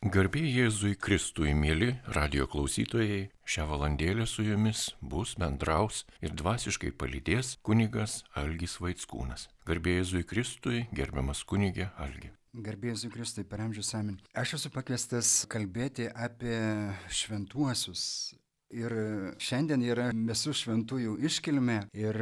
Garbė 0.00 0.40
Jėzui 0.40 0.94
Kristui, 0.96 1.50
mėly 1.52 1.90
radio 2.16 2.46
klausytojai, 2.48 3.26
šią 3.44 3.66
valandėlę 3.68 4.24
su 4.24 4.40
jumis 4.40 4.86
bus 5.02 5.34
bendraus 5.36 6.06
ir 6.24 6.32
dvasiškai 6.32 6.94
palydės 6.96 7.58
kunigas 7.60 8.22
Algis 8.32 8.78
Vaitskūnas. 8.80 9.50
Garbė 9.68 9.98
Jėzui 9.98 10.24
Kristui, 10.24 10.86
gerbiamas 10.96 11.44
kunigė 11.44 11.90
Algi. 12.00 12.32
Garbė 12.56 12.94
Jėzui 12.94 13.12
Kristui, 13.12 13.44
per 13.44 13.60
amžius 13.60 13.92
amen. 13.92 14.16
Aš 14.32 14.56
esu 14.56 14.72
pakviestas 14.72 15.44
kalbėti 15.52 16.08
apie 16.08 16.56
šventuosius, 17.12 18.32
Ir 18.70 18.92
šiandien 19.42 19.82
yra 19.82 20.10
visų 20.14 20.52
šventųjų 20.54 21.16
iškilmė 21.26 21.80
ir 21.98 22.16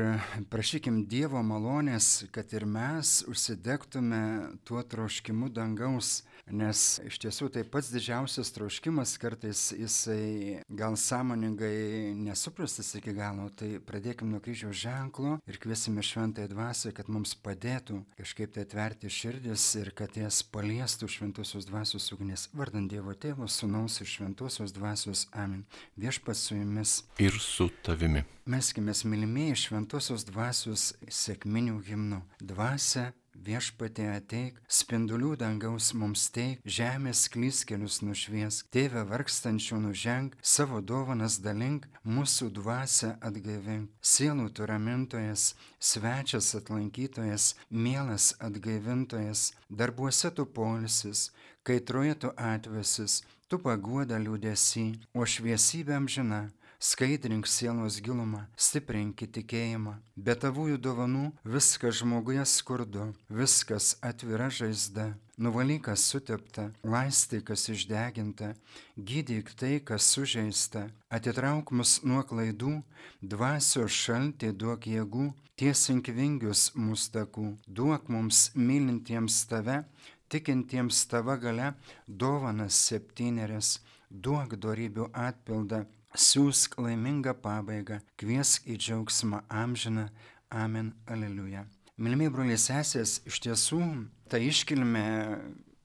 prašykim 0.49 1.03
Dievo 1.11 1.43
malonės, 1.45 2.25
kad 2.33 2.49
ir 2.57 2.65
mes 2.65 3.19
užsidegtume 3.29 4.21
tuo 4.65 4.81
troškimu 4.81 5.51
dangaus, 5.53 6.23
nes 6.49 7.03
iš 7.05 7.19
tiesų 7.21 7.51
tai 7.53 7.67
pats 7.69 7.91
didžiausias 7.93 8.53
troškimas 8.57 9.13
kartais 9.21 9.67
jisai 9.77 10.63
gal 10.73 10.97
sąmoningai 10.97 12.15
nesuprastas 12.17 12.95
iki 12.97 13.13
galo, 13.13 13.51
tai 13.53 13.77
pradėkim 13.85 14.33
nuo 14.33 14.41
kryžiaus 14.41 14.81
ženklo 14.81 15.37
ir 15.45 15.61
kviesime 15.61 16.01
šventąją 16.01 16.49
dvasę, 16.55 16.95
kad 16.97 17.13
mums 17.13 17.37
padėtų 17.37 18.01
kažkaip 18.17 18.57
tai 18.57 18.65
atverti 18.65 19.13
širdis 19.13 19.69
ir 19.83 19.93
kad 19.93 20.17
jas 20.17 20.41
paliestų 20.49 21.11
šventosios 21.13 21.69
dvasios 21.69 22.09
ugnis. 22.17 22.49
Vardant 22.57 22.89
Dievo 22.89 23.13
Tėvo, 23.13 23.45
Sūnaus 23.53 24.01
ir 24.01 24.09
šventosios 24.09 24.73
dvasios. 24.73 25.27
Amen. 25.37 25.67
Viešpas 26.01 26.38
su 26.39 26.57
jumis. 26.57 27.03
Ir 27.19 27.37
su 27.43 27.69
tavimi. 27.83 28.25
Meskime, 28.49 28.95
mylimieji, 29.05 29.63
šventosios 29.67 30.25
dvasios 30.25 30.93
sėkminių 31.13 31.83
himnų. 31.91 32.23
Dvasia 32.41 33.11
viešpatė 33.47 34.07
ateik, 34.17 34.59
spindulių 34.69 35.35
dangaus 35.41 35.93
mums 35.95 36.27
teik, 36.35 36.63
žemės 36.79 37.27
klyskelius 37.33 38.01
nušvies, 38.03 38.63
tėvę 38.75 39.05
vargstančių 39.09 39.81
nuženk, 39.85 40.37
savo 40.43 40.81
dovanas 40.81 41.39
dalink, 41.45 41.87
mūsų 42.05 42.51
dvasę 42.59 43.15
atgaivink. 43.25 43.91
Sielų 44.03 44.51
turamintojas, 44.59 45.55
svečias 45.79 46.55
atlankytojas, 46.59 47.55
mielas 47.71 48.33
atgaivintojas, 48.41 49.53
darbuose 49.69 50.33
tu 50.35 50.47
polisis, 50.47 51.29
kaitroje 51.69 52.15
tu 52.25 52.33
atvesis, 52.37 53.23
tu 53.49 53.59
paguoda 53.65 54.19
liūdėsi, 54.21 54.87
o 55.17 55.25
šviesybė 55.25 55.97
amžina, 55.97 56.41
skaidrink 56.79 57.49
sielos 57.51 57.99
gilumą, 58.05 58.45
stiprink 58.57 59.25
tikėjimą. 59.35 59.97
Be 60.15 60.35
tavųjų 60.39 60.79
dovanų 60.79 61.25
viskas 61.57 61.99
žmoguje 62.03 62.45
skurdu, 62.47 63.09
viskas 63.29 63.97
atvira 64.05 64.51
žaizda. 64.51 65.15
Nuvalykas 65.39 66.03
sutepta, 66.11 66.69
laistai 66.83 67.39
kas 67.47 67.69
išdeginta, 67.71 68.53
gydyk 68.99 69.53
tai, 69.59 69.77
kas 69.79 70.07
sužeista, 70.11 70.89
atitrauk 71.15 71.71
mus 71.71 72.01
nuo 72.03 72.25
klaidų, 72.27 72.81
dvasios 73.23 73.95
šaltį 73.95 74.51
duok 74.59 74.89
jėgų, 74.91 75.29
tiesink 75.59 76.11
vingius 76.15 76.73
mūsų 76.75 77.15
takų, 77.15 77.47
duok 77.67 78.11
mums 78.11 78.49
mylintiems 78.59 79.45
tave, 79.51 79.85
tikintiems 80.33 81.05
tava 81.11 81.37
gale 81.37 81.73
dovanas 82.07 82.79
septynerias, 82.89 83.79
duok 84.11 84.57
darybių 84.61 85.11
atpildą, 85.13 85.85
siūsk 86.15 86.79
laimingą 86.81 87.35
pabaigą, 87.43 88.01
kviesk 88.21 88.69
į 88.69 88.79
džiaugsmą 88.81 89.43
amžiną, 89.49 90.09
amen, 90.51 90.93
aleliuja. 91.07 91.67
Mylimiai 91.99 92.31
broliai 92.31 92.59
sesės, 92.61 93.19
iš 93.27 93.41
tiesų 93.43 93.83
ta 94.31 94.39
iškilme 94.39 95.05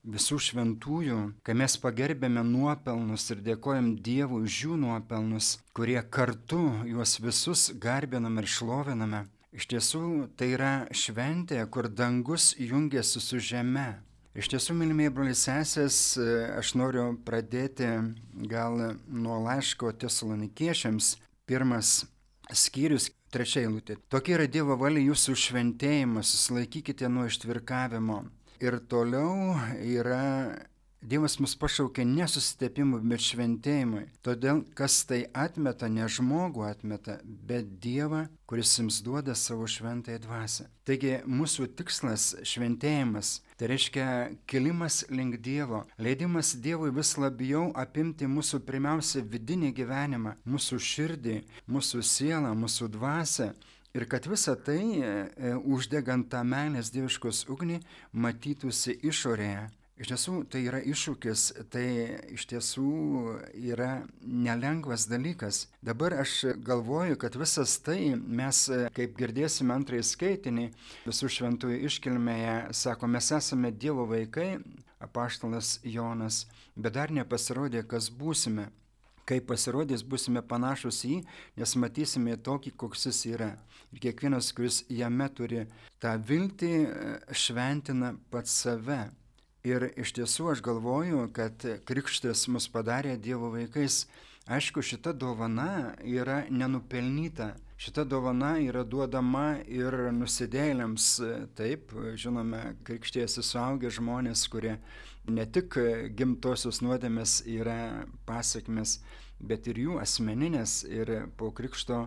visų 0.04 0.38
šventųjų, 0.46 1.18
kai 1.42 1.56
mes 1.56 1.76
pagerbėme 1.80 2.44
nuopelnus 2.46 3.30
ir 3.32 3.40
dėkojam 3.44 3.94
Dievui 4.04 4.44
už 4.44 4.58
jų 4.66 4.76
nuopelnus, 4.80 5.58
kurie 5.76 6.00
kartu 6.02 6.60
juos 6.86 7.16
visus 7.24 7.70
garbiname 7.80 8.44
ir 8.44 8.50
šloviname. 8.56 9.24
Iš 9.54 9.68
tiesų 9.70 10.04
tai 10.36 10.50
yra 10.56 10.72
šventė, 10.90 11.60
kur 11.70 11.88
dangus 11.88 12.52
jungiasi 12.58 13.22
su 13.22 13.38
žeme. 13.38 14.02
Iš 14.34 14.48
tiesų, 14.50 14.74
mylimieji 14.74 15.12
broliai 15.14 15.36
sesės, 15.38 15.96
aš 16.58 16.72
noriu 16.74 17.04
pradėti 17.22 17.86
gal 18.50 18.80
nuo 19.06 19.36
laiško 19.44 19.92
tesalonikiečiams. 20.02 21.12
Pirmas 21.46 22.00
skyrius, 22.50 23.12
trečia 23.30 23.62
eilutė. 23.62 23.94
Tokia 24.10 24.34
yra 24.40 24.48
Dievo 24.50 24.74
valia 24.80 25.04
jūsų 25.04 25.36
šventėjimas, 25.38 26.32
susilaikykite 26.34 27.06
nuo 27.12 27.28
ištvirkavimo. 27.30 28.24
Ir 28.64 28.80
toliau 28.90 29.54
yra 29.78 30.24
Dievas 31.04 31.34
mus 31.36 31.52
pašaukė 31.60 32.04
ne 32.08 32.24
susitepimui, 32.24 33.02
bet 33.04 33.20
šventėjimui. 33.20 34.06
Todėl, 34.24 34.62
kas 34.78 35.02
tai 35.04 35.18
atmeta, 35.36 35.90
ne 35.92 36.06
žmogų 36.08 36.64
atmeta, 36.64 37.18
bet 37.24 37.74
Dievą, 37.84 38.22
kuris 38.48 38.72
jums 38.78 39.02
duoda 39.04 39.34
savo 39.36 39.68
šventąją 39.68 40.22
dvasę. 40.24 40.64
Taigi 40.88 41.18
mūsų 41.28 41.68
tikslas 41.76 42.30
šventėjimas, 42.48 43.34
tai 43.60 43.68
reiškia 43.74 44.06
kelimas 44.48 45.02
link 45.12 45.36
Dievo, 45.44 45.82
leidimas 46.00 46.54
Dievui 46.56 46.88
vis 46.96 47.12
labiau 47.20 47.68
apimti 47.84 48.24
mūsų 48.24 48.64
pirmiausia 48.64 49.26
vidinį 49.28 49.74
gyvenimą, 49.76 50.38
mūsų 50.48 50.80
širdį, 50.88 51.38
mūsų 51.68 52.00
sielą, 52.14 52.56
mūsų 52.64 52.92
dvasę. 52.96 53.52
Ir 53.94 54.08
kad 54.08 54.24
visa 54.26 54.56
tai, 54.56 54.80
e, 55.04 55.14
e 55.36 55.54
uždegant 55.54 56.32
tą 56.32 56.40
meilės 56.48 56.88
dieviškos 56.96 57.44
ugnį, 57.52 57.82
matytųsi 58.10 59.02
išorėje. 59.04 59.68
Iš 59.94 60.08
tiesų 60.10 60.32
tai 60.50 60.64
yra 60.66 60.80
iššūkis, 60.82 61.42
tai 61.70 61.86
iš 62.34 62.48
tiesų 62.50 62.86
yra 63.54 64.02
nelengvas 64.26 65.04
dalykas. 65.06 65.68
Dabar 65.86 66.16
aš 66.18 66.56
galvoju, 66.66 67.14
kad 67.22 67.38
visas 67.38 67.76
tai 67.78 68.16
mes, 68.18 68.64
kaip 68.96 69.14
girdėsime 69.20 69.70
antrąjį 69.76 70.08
skaitinį, 70.10 70.66
visų 71.06 71.30
šventųjų 71.36 71.78
iškilmėje, 71.86 72.56
sako, 72.74 73.12
mes 73.14 73.30
esame 73.38 73.70
Dievo 73.70 74.08
vaikai, 74.10 74.56
apaštalas 74.98 75.78
Jonas, 75.86 76.48
bet 76.74 76.98
dar 76.98 77.14
nepasirodė, 77.14 77.86
kas 77.86 78.10
būsime. 78.10 78.72
Kai 79.24 79.38
pasirodys, 79.40 80.02
busime 80.02 80.42
panašus 80.44 81.04
į 81.06 81.14
jį, 81.14 81.24
nes 81.56 81.78
matysime 81.80 82.34
tokį, 82.36 82.74
koks 82.82 83.06
jis 83.06 83.26
yra. 83.30 83.52
Ir 83.94 84.02
kiekvienas, 84.02 84.50
kuris 84.52 84.82
jame 84.90 85.30
turi 85.32 85.68
tą 86.02 86.18
viltį, 86.18 86.72
šventina 87.32 88.16
pats 88.34 88.58
save. 88.64 89.04
Ir 89.64 89.86
iš 89.96 90.10
tiesų 90.12 90.50
aš 90.52 90.60
galvoju, 90.60 91.22
kad 91.32 91.62
krikštas 91.88 92.42
mus 92.52 92.66
padarė 92.68 93.14
Dievo 93.16 93.48
vaikais. 93.48 94.02
Aišku, 94.44 94.82
šita 94.84 95.14
dovana 95.16 95.94
yra 96.04 96.42
nenupelnyta. 96.52 97.54
Šita 97.80 98.04
dovana 98.04 98.58
yra 98.60 98.82
duodama 98.84 99.62
ir 99.64 99.96
nusidėlėms. 100.12 101.06
Taip, 101.56 101.96
žinome, 102.20 102.60
krikštėsi 102.84 103.40
suaugę 103.40 103.88
žmonės, 103.88 104.44
kurie 104.52 104.74
ne 105.32 105.48
tik 105.48 105.80
gimtosios 106.12 106.82
nuodėmės 106.84 107.40
yra 107.48 108.04
pasiekmes, 108.28 108.98
bet 109.40 109.72
ir 109.72 109.80
jų 109.80 109.96
asmeninės. 110.04 110.82
Ir 110.92 111.14
po 111.40 111.48
krikšto 111.56 112.02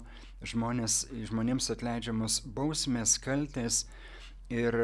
žmonės, 0.45 1.07
žmonėms 1.33 1.73
atleidžiamos 1.73 2.43
bausmės, 2.45 3.17
kaltės 3.17 3.87
Ir 4.47 4.75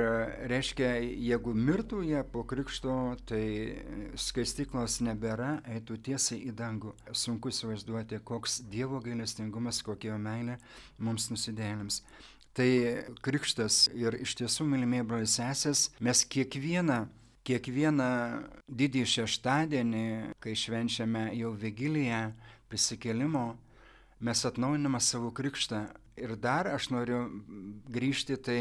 reiškia, 0.51 0.89
jeigu 0.99 1.53
mirtų 1.55 2.01
jie 2.03 2.19
po 2.33 2.41
krikšto, 2.43 3.15
tai 3.29 3.45
skaistiklos 4.19 4.97
nebėra, 5.05 5.61
eitų 5.71 6.01
tiesiai 6.03 6.41
į 6.49 6.51
dangų. 6.59 6.91
Sunku 7.15 7.53
įsivaizduoti, 7.53 8.19
koks 8.27 8.59
Dievo 8.67 8.99
gailestingumas, 9.05 9.79
kokia 9.87 10.11
jo 10.11 10.19
meilė 10.19 10.57
mums 10.99 11.29
nusidėjėliams. 11.31 12.01
Tai 12.53 12.69
krikštas 13.23 13.87
ir 13.95 14.19
iš 14.19 14.35
tiesų, 14.43 14.67
mylimieji 14.67 15.07
broliai 15.07 15.31
sesės, 15.31 15.87
mes 16.03 16.27
kiekvieną 16.27 17.05
Kiekvieną 17.43 18.05
didį 18.71 19.01
šeštadienį, 19.03 20.03
kai 20.39 20.53
švenčiame 20.55 21.25
jau 21.35 21.49
vigiliją 21.59 22.29
prisikėlimo, 22.71 23.57
mes 24.23 24.43
atnaujiname 24.47 25.01
savo 25.03 25.33
krikštą. 25.35 25.81
Ir 26.23 26.37
dar 26.39 26.69
aš 26.71 26.87
noriu 26.93 27.25
grįžti 27.91 28.37
tai 28.39 28.57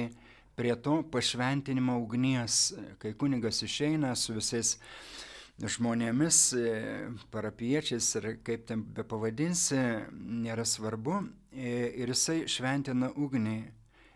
prie 0.57 0.75
to 0.77 1.03
pašventinimo 1.11 1.99
ugnies, 2.03 2.73
kai 2.99 3.15
kunigas 3.15 3.63
išeina 3.63 4.15
su 4.17 4.37
visais 4.37 4.77
žmonėmis, 5.63 6.39
parapiečiais 7.31 8.09
ir 8.19 8.29
kaip 8.45 8.67
ten 8.69 8.83
be 8.83 9.05
pavadinsi, 9.07 9.79
nėra 10.13 10.65
svarbu, 10.67 11.23
ir 11.53 12.13
jisai 12.13 12.43
šventina 12.49 13.13
ugnį. 13.17 13.61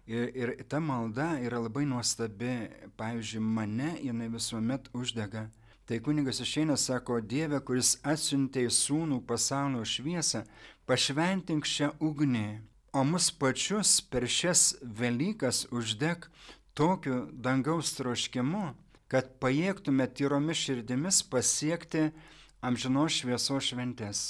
Ir, 0.07 0.29
ir 0.39 0.53
ta 0.71 0.79
malda 0.79 1.33
yra 1.43 1.59
labai 1.59 1.83
nuostabi, 1.89 2.69
pavyzdžiui, 2.99 3.43
mane 3.43 3.97
jinai 3.99 4.29
visuomet 4.31 4.87
uždega. 4.95 5.49
Tai 5.87 5.99
kunigas 6.03 6.39
išeina, 6.43 6.77
sako, 6.79 7.19
Dieve, 7.21 7.59
kuris 7.63 7.97
atsiuntė 8.07 8.65
į 8.69 8.71
sūnų 8.75 9.21
pasaulio 9.27 9.83
šviesą, 9.87 10.45
pašventink 10.87 11.67
šią 11.67 11.93
ugnį 12.03 12.47
o 12.97 13.05
mus 13.05 13.31
pačius 13.31 14.01
per 14.01 14.25
šias 14.25 14.77
Velykas 14.81 15.67
uždeg 15.71 16.23
tokiu 16.73 17.27
dangaus 17.45 17.91
troškimu, 17.93 18.71
kad 19.13 19.29
pajėgtume 19.43 20.07
tyromis 20.17 20.63
širdimis 20.65 21.19
pasiekti 21.29 22.07
amžinos 22.65 23.19
šviesos 23.19 23.69
šventės. 23.69 24.23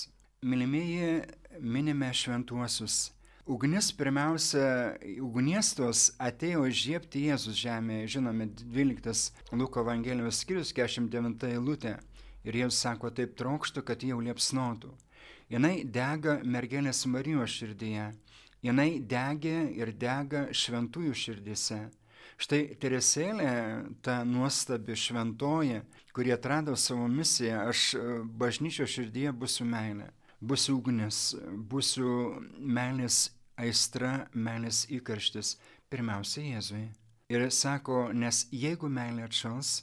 Mylimieji, 0.42 1.22
minime 1.62 2.10
šventuosius. 2.10 3.12
Ugnis 3.46 3.92
pirmiausia, 3.94 4.66
ugnies 5.22 5.70
tos 5.78 6.08
atėjo 6.18 6.66
žiepti 6.66 7.28
Jėzus 7.28 7.62
žemėje, 7.62 8.16
žinome, 8.18 8.50
12 8.66 9.54
Luko 9.54 9.86
Evangelijos 9.86 10.42
skyrius 10.42 10.74
49 10.74 11.52
eilutė. 11.52 12.00
Ir 12.42 12.64
Jėzus 12.64 12.82
sako, 12.82 13.14
taip 13.14 13.38
trokštų, 13.38 13.86
kad 13.86 14.02
jau 14.02 14.18
liepsnotų. 14.18 14.90
Jinai 15.54 15.84
dega 15.86 16.40
mergelės 16.42 17.06
Marijos 17.06 17.60
širdyje. 17.60 18.10
Jinai 18.64 19.00
degė 19.04 19.58
ir 19.76 19.92
dega 20.00 20.46
šventųjų 20.54 21.14
širdise. 21.14 21.80
Štai 22.36 22.76
Teresėlė, 22.80 23.52
ta 24.04 24.20
nuostabi 24.28 24.96
šventoji, 24.96 25.80
kurie 26.16 26.34
atrado 26.34 26.74
savo 26.76 27.06
misiją, 27.08 27.62
aš 27.70 27.82
e, 27.96 28.02
bažnyčio 28.42 28.84
širdyje 28.92 29.32
būsiu 29.32 29.64
meilė, 29.68 30.10
būsiu 30.40 30.76
ugnis, 30.76 31.20
būsiu 31.70 32.10
meilės 32.60 33.30
aistra, 33.56 34.26
meilės 34.34 34.84
įkarštis, 34.92 35.54
pirmiausia 35.88 36.44
Jėzui. 36.44 36.84
Ir 37.32 37.46
sako, 37.50 38.10
nes 38.12 38.44
jeigu 38.52 38.90
meilė 38.92 39.24
atšals, 39.26 39.78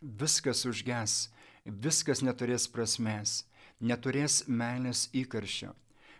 viskas 0.00 0.64
užges, 0.66 1.18
viskas 1.64 2.24
neturės 2.24 2.66
prasmės, 2.72 3.42
neturės 3.80 4.42
meilės 4.48 5.08
įkarščio. 5.12 5.74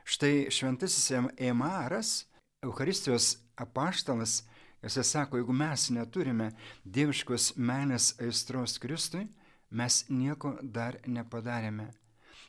Štai 0.08 0.46
šventasis 0.50 1.10
Emaras, 1.36 2.26
Euharistijos 2.64 3.36
apaštalas, 3.56 4.44
jisai 4.82 5.04
sako, 5.04 5.36
jeigu 5.36 5.52
mes 5.52 5.90
neturime 5.92 6.46
dieviškos 6.84 7.50
meilės 7.60 8.14
aistros 8.24 8.78
Kristui, 8.80 9.26
mes 9.68 9.98
nieko 10.08 10.54
dar 10.62 10.96
nepadarėme. 11.04 11.90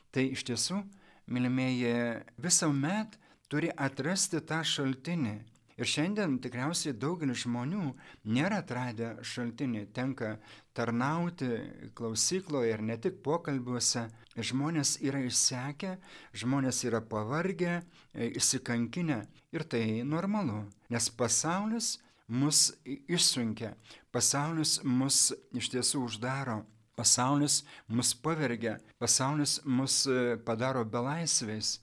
Tai 0.08 0.24
iš 0.32 0.46
tiesų, 0.48 0.80
mylimieji, 1.28 1.92
visuomet 2.40 3.20
turi 3.52 3.68
atrasti 3.76 4.40
tą 4.40 4.62
šaltinį. 4.64 5.36
Ir 5.80 5.88
šiandien 5.88 6.34
tikriausiai 6.44 6.92
daugelis 6.92 7.46
žmonių 7.46 7.94
nėra 8.28 8.58
atradę 8.60 9.14
šaltinį, 9.24 9.86
tenka 9.96 10.34
tarnauti 10.76 11.48
klausykloje 11.96 12.74
ir 12.74 12.82
ne 12.84 12.98
tik 13.00 13.22
pokalbiuose. 13.24 14.02
Žmonės 14.36 14.98
yra 15.00 15.22
išsekę, 15.24 15.94
žmonės 16.36 16.82
yra 16.84 17.00
pavargę, 17.00 17.80
įsikankinę 18.12 19.22
ir 19.56 19.64
tai 19.64 19.82
normalu, 20.04 20.66
nes 20.92 21.08
pasaulis 21.16 21.94
mus 22.28 22.74
išsunkia, 22.84 23.72
pasaulis 24.12 24.82
mus 24.84 25.30
iš 25.56 25.72
tiesų 25.72 26.04
uždaro. 26.10 26.60
Pasaulis 27.00 27.62
mus 27.88 28.10
pavergia, 28.12 28.74
pasaulis 29.00 29.62
mus 29.64 30.02
padaro 30.44 30.84
belaisviais. 30.84 31.78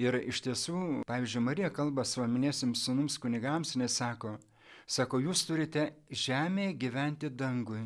Ir 0.00 0.16
iš 0.24 0.38
tiesų, 0.46 1.02
pavyzdžiui, 1.08 1.42
Marija 1.44 1.68
kalba 1.76 2.06
savo 2.08 2.24
minėsims 2.32 2.86
sunums 2.86 3.18
kunigams, 3.20 3.74
nes 3.76 3.98
sako, 4.00 4.38
sako, 4.88 5.20
jūs 5.26 5.42
turite 5.44 5.90
žemėje 6.08 6.76
gyventi 6.80 7.28
dangui, 7.28 7.82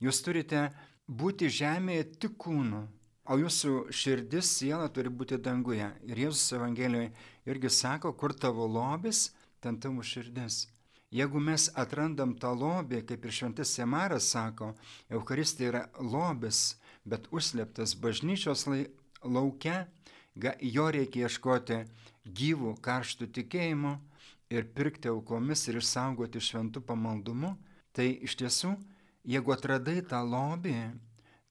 jūs 0.00 0.22
turite 0.24 0.70
būti 1.04 1.50
žemėje 1.52 2.06
tik 2.22 2.38
kūnu, 2.40 2.80
o 3.28 3.36
jūsų 3.42 3.74
širdis, 3.92 4.54
siela 4.56 4.88
turi 4.88 5.12
būti 5.12 5.36
danguje. 5.36 5.90
Ir 6.08 6.24
Jėzus 6.24 6.56
Evangelijoje 6.56 7.12
irgi 7.52 7.74
sako, 7.76 8.14
kur 8.16 8.32
tavo 8.32 8.64
lobis, 8.64 9.28
ten 9.60 9.76
tavo 9.76 10.00
širdis. 10.00 10.64
Jeigu 11.12 11.42
mes 11.42 11.68
atrandam 11.74 12.36
tą 12.40 12.54
lobį, 12.56 13.02
kaip 13.04 13.24
ir 13.26 13.36
šventas 13.36 13.76
Semaras 13.76 14.32
sako, 14.32 14.72
Euharistija 15.10 15.74
yra 15.74 15.84
lobis, 16.00 16.78
bet 17.04 17.28
užslėptas 17.34 17.96
bažnyčios 18.00 18.64
laukia, 19.20 19.88
jo 20.60 20.86
reikia 20.92 21.26
ieškoti 21.28 21.82
gyvų 22.24 22.76
karštų 22.84 23.28
tikėjimų 23.36 23.94
ir 24.50 24.66
pirkti 24.74 25.10
aukomis 25.10 25.66
ir 25.68 25.78
išsaugoti 25.80 26.42
šventų 26.42 26.82
pamaldumu, 26.86 27.54
tai 27.94 28.12
iš 28.26 28.36
tiesų, 28.40 28.74
jeigu 29.24 29.54
atradai 29.54 30.00
tą 30.02 30.20
lobį, 30.26 30.76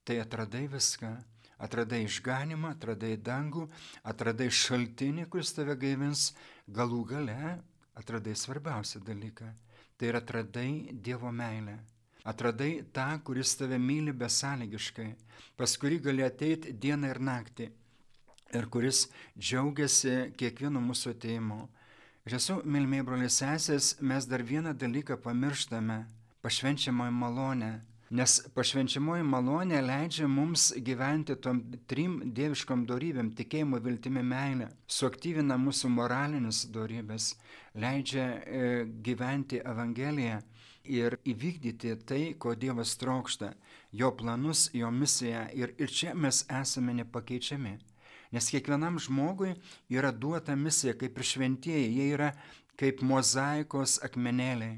tai 0.04 0.20
atradai 0.24 0.68
viską. 0.72 1.18
Atradai 1.60 2.06
išganimą, 2.06 2.70
atradai 2.72 3.18
dangų, 3.20 3.66
atradai 4.08 4.48
šaltinį, 4.48 5.26
kuris 5.28 5.52
tave 5.52 5.76
gaivins, 5.76 6.30
galų 6.72 7.02
gale 7.10 7.58
atradai 8.00 8.36
svarbiausią 8.40 9.02
dalyką. 9.04 9.50
Tai 10.00 10.08
yra 10.08 10.22
atradai 10.24 10.96
Dievo 11.04 11.34
meilę. 11.36 11.76
Atradai 12.24 12.86
tą, 12.96 13.10
kuris 13.28 13.58
tave 13.60 13.76
myli 13.76 14.14
besąlygiškai, 14.16 15.10
pas 15.60 15.76
kurį 15.82 16.00
gali 16.08 16.24
ateiti 16.24 16.72
dieną 16.72 17.12
ir 17.12 17.20
naktį 17.20 17.68
ir 18.54 18.70
kuris 18.74 19.08
džiaugiasi 19.38 20.32
kiekvienu 20.40 20.82
mūsų 20.84 21.14
ateimu. 21.16 21.60
Iš 22.28 22.36
tiesų, 22.36 22.56
mylimiai 22.66 23.06
broliai 23.06 23.32
sesės, 23.34 23.96
mes 24.02 24.28
dar 24.30 24.44
vieną 24.44 24.74
dalyką 24.78 25.18
pamirštame- 25.24 26.06
pašvenčiamoji 26.44 27.14
malonė. 27.22 27.72
Nes 28.10 28.40
pašvenčiamoji 28.56 29.22
malonė 29.22 29.80
leidžia 29.86 30.28
mums 30.28 30.72
gyventi 30.82 31.36
tom 31.38 31.60
trim 31.88 32.16
dieviškom 32.34 32.88
darybėm- 32.90 33.34
tikėjimu, 33.40 33.80
viltimi, 33.86 34.24
meilė. 34.24 34.70
Suaktyvina 34.88 35.58
mūsų 35.58 35.90
moralinis 35.94 36.66
darybės, 36.74 37.36
leidžia 37.76 38.26
e, 38.46 38.86
gyventi 39.06 39.62
Evangeliją 39.62 40.42
ir 40.84 41.20
įvykdyti 41.26 41.96
tai, 42.06 42.34
ko 42.34 42.56
Dievas 42.56 42.96
trokšta, 42.98 43.54
jo 43.92 44.12
planus, 44.12 44.70
jo 44.74 44.90
misiją. 44.92 45.48
Ir, 45.54 45.76
ir 45.78 45.88
čia 45.88 46.16
mes 46.16 46.46
esame 46.50 46.94
nepakeičiami. 46.94 47.78
Nes 48.32 48.50
kiekvienam 48.54 49.00
žmogui 49.02 49.56
yra 49.90 50.12
duota 50.12 50.56
misija 50.56 50.94
kaip 50.98 51.18
ir 51.18 51.26
šventieji, 51.26 51.90
jie 51.98 52.08
yra 52.14 52.30
kaip 52.80 53.02
mozaikos 53.02 53.98
akmenėliai. 54.06 54.78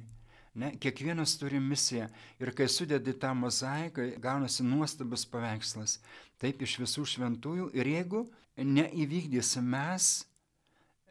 Ne, 0.52 0.74
kiekvienas 0.84 1.38
turi 1.40 1.62
misiją 1.64 2.10
ir 2.44 2.52
kai 2.56 2.68
sudedi 2.68 3.14
tą 3.16 3.32
mozaiką, 3.40 4.10
gaunasi 4.20 4.66
nuostabus 4.68 5.24
paveikslas. 5.32 6.00
Taip 6.44 6.64
iš 6.66 6.76
visų 6.82 7.06
šventųjų 7.08 7.70
ir 7.78 7.88
jeigu 7.88 8.26
neįvykdysim 8.60 9.68
mes 9.72 10.10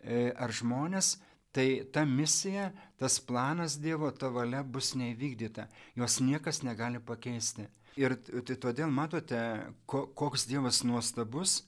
e, 0.04 0.28
ar 0.36 0.52
žmonės, 0.52 1.14
tai 1.56 1.86
ta 1.92 2.04
misija, 2.04 2.68
tas 3.00 3.16
planas 3.24 3.78
Dievo, 3.80 4.10
ta 4.12 4.28
valia 4.28 4.60
bus 4.62 4.92
neįvykdyta. 4.98 5.70
Jos 5.96 6.20
niekas 6.20 6.60
negali 6.62 7.00
pakeisti. 7.00 7.64
Ir 7.98 8.14
tai 8.20 8.56
todėl 8.60 8.92
matote, 8.92 9.40
koks 9.88 10.46
Dievas 10.46 10.84
nuostabus, 10.86 11.62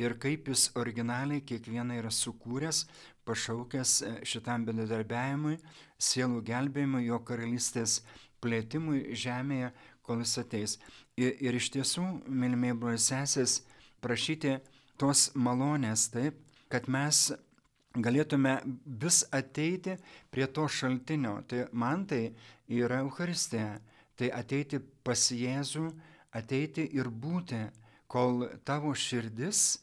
ir 0.00 0.16
kaip 0.20 0.48
jis 0.50 0.68
originaliai 0.80 1.44
kiekvieną 1.46 1.98
yra 2.00 2.10
sukūręs, 2.12 2.84
pašaukęs 3.24 3.92
e, 4.02 4.12
šitam 4.26 4.66
bendradarbiavimui, 4.68 5.58
sielų 5.98 6.42
gelbėjimui, 6.48 7.06
jo 7.08 7.20
karalystės 7.24 8.00
plėtimui 8.44 9.14
žemėje, 9.16 9.72
kol 10.04 10.20
jis 10.20 10.36
ateis. 10.42 10.76
Ir, 11.16 11.32
ir 11.40 11.56
iš 11.56 11.70
tiesų, 11.76 12.04
mylimieji 12.28 12.78
broliai 12.80 13.00
sesės, 13.00 13.62
prašyti 14.04 14.58
tos 15.00 15.30
malonės 15.34 16.08
taip, 16.12 16.36
kad 16.68 16.90
mes 16.90 17.30
galėtume 17.94 18.58
vis 19.00 19.22
ateiti 19.32 19.96
prie 20.34 20.46
to 20.50 20.66
šaltinio. 20.68 21.38
Tai 21.48 21.68
man 21.72 22.04
tai 22.10 22.34
yra 22.68 23.00
Euharistija. 23.04 23.78
Tai 24.14 24.28
ateiti 24.30 24.78
pas 24.78 25.18
Jėzų, 25.34 25.88
ateiti 26.38 26.84
ir 26.94 27.08
būti, 27.10 27.64
kol 28.14 28.46
tavo 28.62 28.92
širdis 28.94 29.80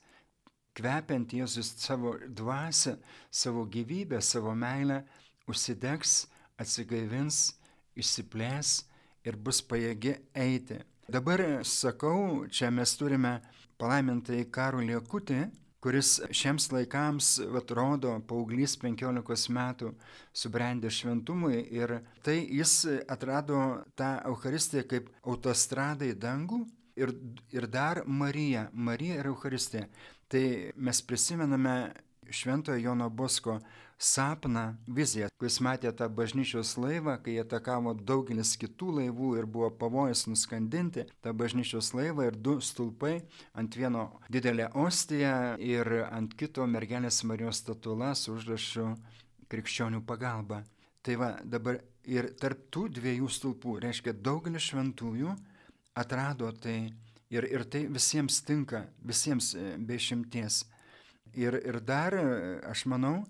kvepiant 0.77 1.33
Jėzus 1.35 1.73
savo 1.81 2.15
dvasę, 2.27 2.95
savo 3.31 3.65
gyvybę, 3.67 4.21
savo 4.23 4.53
meilę, 4.55 5.01
užsidegs, 5.51 6.27
atsigaivins, 6.61 7.57
išsiplės 7.99 8.85
ir 9.27 9.35
bus 9.35 9.59
pajėgi 9.67 10.15
eiti. 10.31 10.79
Dabar 11.11 11.43
sakau, 11.67 12.45
čia 12.47 12.71
mes 12.71 12.93
turime 12.95 13.39
palaimintai 13.81 14.45
Karolį 14.53 14.95
Akutį, 15.01 15.41
kuris 15.83 16.19
šiems 16.31 16.69
laikams 16.71 17.33
atrodo 17.57 18.13
paauglys 18.29 18.77
15 18.79 19.51
metų 19.57 19.91
subrendė 20.31 20.91
šventumui 20.93 21.65
ir 21.73 21.97
tai 22.23 22.37
jis 22.45 22.85
atrado 23.09 23.81
tą 23.97 24.13
Eucharistiją 24.29 24.85
kaip 24.87 25.09
autostradą 25.25 26.07
į 26.13 26.19
dangų 26.21 26.61
ir, 26.95 27.13
ir 27.51 27.67
dar 27.67 28.03
Marija, 28.05 28.69
Marija 28.73 29.19
ir 29.19 29.29
Eucharistija. 29.31 29.87
Tai 30.31 30.45
mes 30.75 31.01
prisimename 31.01 31.75
Šventojo 32.31 32.77
Jono 32.79 33.09
Bosko 33.09 33.59
sapną, 34.01 34.63
viziją, 34.87 35.27
kuris 35.37 35.59
matė 35.61 35.91
tą 35.93 36.07
bažnyčios 36.09 36.73
laivą, 36.81 37.17
kai 37.21 37.35
atakavo 37.41 37.93
daugelis 37.93 38.55
kitų 38.61 38.95
laivų 38.97 39.31
ir 39.37 39.45
buvo 39.45 39.69
pavojus 39.83 40.25
nuskandinti 40.29 41.05
tą 41.21 41.33
bažnyčios 41.37 41.91
laivą 41.93 42.29
ir 42.29 42.37
du 42.47 42.57
stulpai, 42.65 43.19
ant 43.53 43.77
vieno 43.77 44.07
didelė 44.33 44.71
ostija 44.85 45.35
ir 45.61 45.91
ant 46.07 46.33
kito 46.37 46.65
mergelės 46.65 47.21
Marijos 47.29 47.61
statula 47.61 48.15
su 48.15 48.33
užrašu 48.39 48.87
krikščionių 49.51 50.01
pagalba. 50.07 50.63
Tai 51.05 51.17
va 51.21 51.31
dabar 51.43 51.81
ir 52.05 52.31
tarp 52.41 52.65
tų 52.73 52.87
dviejų 52.97 53.29
stulpų, 53.29 53.77
reiškia 53.85 54.15
daugelis 54.17 54.71
šventųjų, 54.71 55.35
atrado 55.97 56.51
tai 56.53 56.91
ir, 57.31 57.47
ir 57.47 57.65
tai 57.65 57.85
visiems 57.87 58.41
tinka, 58.45 58.85
visiems 59.03 59.53
e, 59.55 59.75
be 59.77 59.99
šimties. 59.99 60.63
Ir, 61.33 61.55
ir 61.63 61.79
dar, 61.87 62.15
aš 62.67 62.85
manau, 62.91 63.21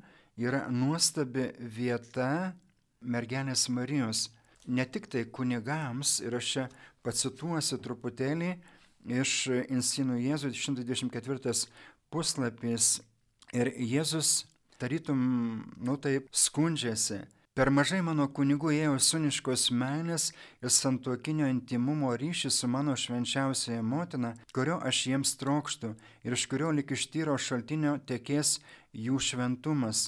yra 0.42 0.66
nuostabi 0.74 1.52
vieta 1.60 2.54
mergelės 3.02 3.68
Marijos, 3.70 4.30
ne 4.66 4.86
tik 4.86 5.06
tai 5.12 5.26
kunigams, 5.30 6.20
ir 6.26 6.38
aš 6.38 6.50
čia 6.54 6.66
pacituosiu 7.06 7.78
truputėlį 7.82 8.56
iš 9.22 9.34
Insinų 9.70 10.20
Jėzų 10.22 10.54
124 10.54 11.54
puslapis. 12.14 13.00
Ir 13.52 13.68
Jėzus 13.76 14.46
tarytum, 14.80 15.22
nu 15.78 15.98
taip, 16.02 16.30
skundžiasi. 16.32 17.22
Per 17.62 17.70
mažai 17.70 18.00
mano 18.02 18.26
kunigų 18.38 18.72
ėjo 18.74 18.94
suniškos 19.06 19.68
meilės 19.78 20.24
ir 20.66 20.72
santuokinio 20.74 21.46
intimumo 21.46 22.16
ryšį 22.18 22.50
su 22.56 22.70
mano 22.76 22.96
švenčiausiaja 22.98 23.84
motina, 23.86 24.32
kurio 24.50 24.80
aš 24.90 25.02
jiems 25.12 25.36
trokštų 25.38 25.92
ir 26.26 26.36
iš 26.38 26.48
kurio 26.50 26.72
lik 26.74 26.96
iš 26.96 27.04
tyro 27.14 27.36
šaltinio 27.38 27.92
tekės 28.10 28.56
jų 29.04 29.20
šventumas. 29.28 30.02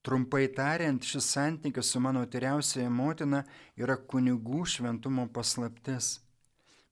Trumpai 0.00 0.46
tariant, 0.60 1.04
šis 1.04 1.28
santykis 1.34 1.92
su 1.92 2.00
mano 2.00 2.24
tyriausiaja 2.24 2.88
motina 2.88 3.42
yra 3.76 3.98
kunigų 4.14 4.64
šventumo 4.64 5.28
paslaptis. 5.28 6.22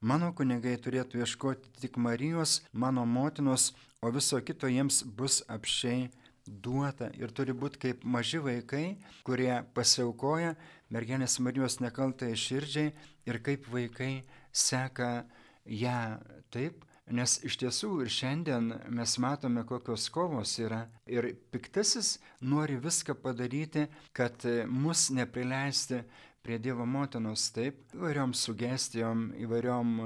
Mano 0.05 0.29
kunigai 0.37 0.77
turėtų 0.77 1.25
ieškoti 1.25 1.73
tik 1.81 1.97
Marijos, 1.97 2.59
mano 2.85 3.09
motinos, 3.09 3.71
o 4.05 4.13
viso 4.13 4.45
kito 4.45 4.69
jiems 4.69 5.07
bus 5.17 5.41
apšiai 5.49 6.11
duota 6.47 7.11
ir 7.19 7.33
turi 7.35 7.55
būti 7.57 7.81
kaip 7.83 8.05
maži 8.05 8.41
vaikai, 8.43 8.97
kurie 9.27 9.53
pasiaukoja 9.75 10.55
mergelės 10.95 11.39
Marijos 11.43 11.81
nekaltai 11.83 12.35
širdžiai 12.39 12.93
ir 13.27 13.41
kaip 13.43 13.67
vaikai 13.73 14.23
seka 14.53 15.27
ją 15.67 16.19
taip, 16.55 16.85
nes 17.11 17.37
iš 17.47 17.59
tiesų 17.63 17.91
ir 18.05 18.11
šiandien 18.11 18.71
mes 18.95 19.17
matome, 19.23 19.65
kokios 19.67 20.09
kovos 20.11 20.57
yra. 20.63 20.87
Ir 21.07 21.35
piktasis 21.55 22.17
nori 22.41 22.79
viską 22.83 23.15
padaryti, 23.23 23.87
kad 24.13 24.47
mus 24.71 25.11
neprileisti 25.15 26.03
prie 26.47 26.59
Dievo 26.63 26.87
motinos 26.87 27.51
taip, 27.55 27.83
įvairiom 27.95 28.35
sugestijom, 28.39 29.33
įvairiom 29.43 29.97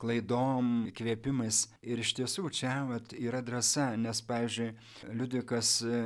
klaidom, 0.00 0.88
kvėpimais. 0.96 1.66
Ir 1.86 2.00
iš 2.02 2.14
tiesų 2.18 2.50
čia 2.56 2.74
vat, 2.88 3.12
yra 3.16 3.42
drąsa, 3.44 3.90
nes, 4.00 4.22
pavyzdžiui, 4.26 4.70
Liudikas 5.16 5.72
e, 5.84 6.00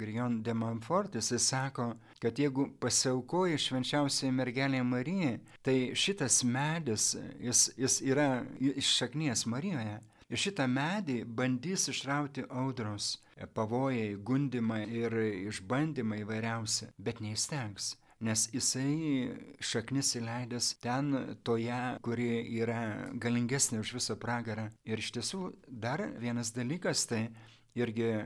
Grijon 0.00 0.40
de 0.46 0.54
Manfortis, 0.54 1.32
jis 1.34 1.48
sako, 1.52 1.92
kad 2.22 2.38
jeigu 2.38 2.68
pasiaukoji 2.82 3.58
švenčiausiai 3.60 4.32
mergelė 4.34 4.82
Marijai, 4.86 5.38
tai 5.66 5.76
šitas 5.98 6.42
medis, 6.44 7.14
jis, 7.42 7.68
jis 7.78 8.00
yra 8.06 8.44
iš 8.60 8.94
šaknies 9.00 9.46
Marijoje. 9.50 9.98
Ir 10.30 10.38
šitą 10.38 10.68
medį 10.70 11.24
bandys 11.26 11.88
išrauti 11.90 12.44
audros, 12.48 13.16
pavojai, 13.56 14.14
gundimai 14.14 14.84
ir 14.94 15.16
išbandymai 15.50 16.20
įvairiausi, 16.22 16.92
bet 17.02 17.18
neįstengs 17.24 17.96
nes 18.20 18.46
jisai 18.52 19.30
šaknis 19.64 20.12
įleidęs 20.20 20.74
ten 20.84 21.36
toje, 21.46 21.78
kuri 22.04 22.28
yra 22.60 22.80
galingesnė 23.20 23.80
už 23.80 23.94
visą 23.96 24.16
pragarą. 24.20 24.68
Ir 24.84 25.00
iš 25.00 25.14
tiesų 25.16 25.46
dar 25.68 26.04
vienas 26.20 26.52
dalykas 26.56 27.06
tai 27.08 27.28
irgi 27.74 28.04
e, 28.04 28.24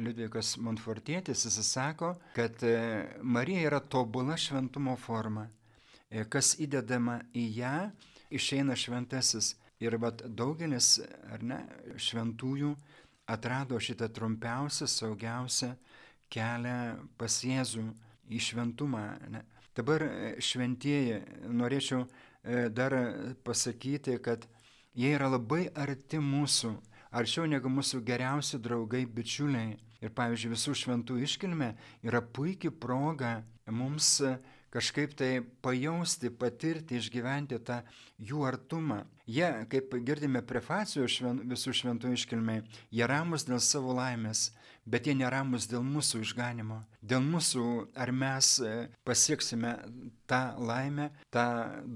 Liudvikas 0.00 0.56
Montfortietis, 0.58 1.44
jis 1.46 1.60
sako, 1.68 2.14
kad 2.34 2.62
e, 2.66 2.76
Marija 3.22 3.68
yra 3.68 3.80
tobula 3.80 4.36
šventumo 4.36 4.96
forma. 4.96 5.46
E, 6.10 6.24
kas 6.24 6.56
įdedama 6.58 7.20
į 7.36 7.46
ją, 7.60 7.74
išeina 8.34 8.76
šventasis. 8.76 9.54
Ir 9.80 9.96
vat 9.96 10.20
daugelis, 10.36 10.98
ar 11.32 11.40
ne, 11.40 11.62
šventųjų 11.96 12.74
atrado 13.32 13.78
šitą 13.80 14.10
trumpiausią, 14.12 14.88
saugiausią 14.90 15.70
kelią 16.30 16.80
pas 17.16 17.38
Jėzų 17.46 17.86
į 18.30 18.40
šventumą. 18.46 19.04
Ne. 19.32 19.42
Dabar 19.76 20.04
e, 20.06 20.12
šventieji, 20.42 21.20
norėčiau 21.50 22.04
e, 22.04 22.68
dar 22.74 22.96
pasakyti, 23.46 24.18
kad 24.22 24.46
jie 24.96 25.14
yra 25.16 25.30
labai 25.30 25.66
arti 25.74 26.20
mūsų, 26.22 26.72
arčiau 27.16 27.46
negu 27.50 27.70
mūsų 27.72 28.02
geriausi 28.06 28.62
draugai, 28.62 29.04
bičiuliai. 29.06 29.76
Ir 30.00 30.14
pavyzdžiui, 30.16 30.54
visų 30.54 30.72
šventų 30.80 31.18
iškilmė 31.26 31.74
yra 32.08 32.22
puikia 32.24 32.70
proga 32.72 33.42
mums 33.68 34.14
kažkaip 34.70 35.14
tai 35.18 35.42
pajausti, 35.62 36.30
patirti, 36.30 36.98
išgyventi 37.00 37.58
tą 37.66 37.80
jų 38.22 38.46
artumą. 38.48 39.02
Jie, 39.30 39.48
kaip 39.70 39.92
girdime 40.02 40.40
prefacijų 40.42 41.06
šven, 41.10 41.42
visų 41.50 41.74
šventų 41.76 42.14
iškilmė, 42.16 42.56
jie 42.90 43.06
ramus 43.06 43.44
dėl 43.46 43.60
savo 43.62 43.92
laimės, 43.94 44.48
bet 44.90 45.06
jie 45.06 45.14
neramus 45.14 45.68
dėl 45.70 45.84
mūsų 45.86 46.22
išganimo, 46.24 46.80
dėl 47.02 47.22
mūsų, 47.22 47.66
ar 47.94 48.10
mes 48.10 48.56
e, 48.64 48.72
pasieksime 49.06 49.76
tą 50.30 50.40
laimę, 50.58 51.10
tą 51.30 51.44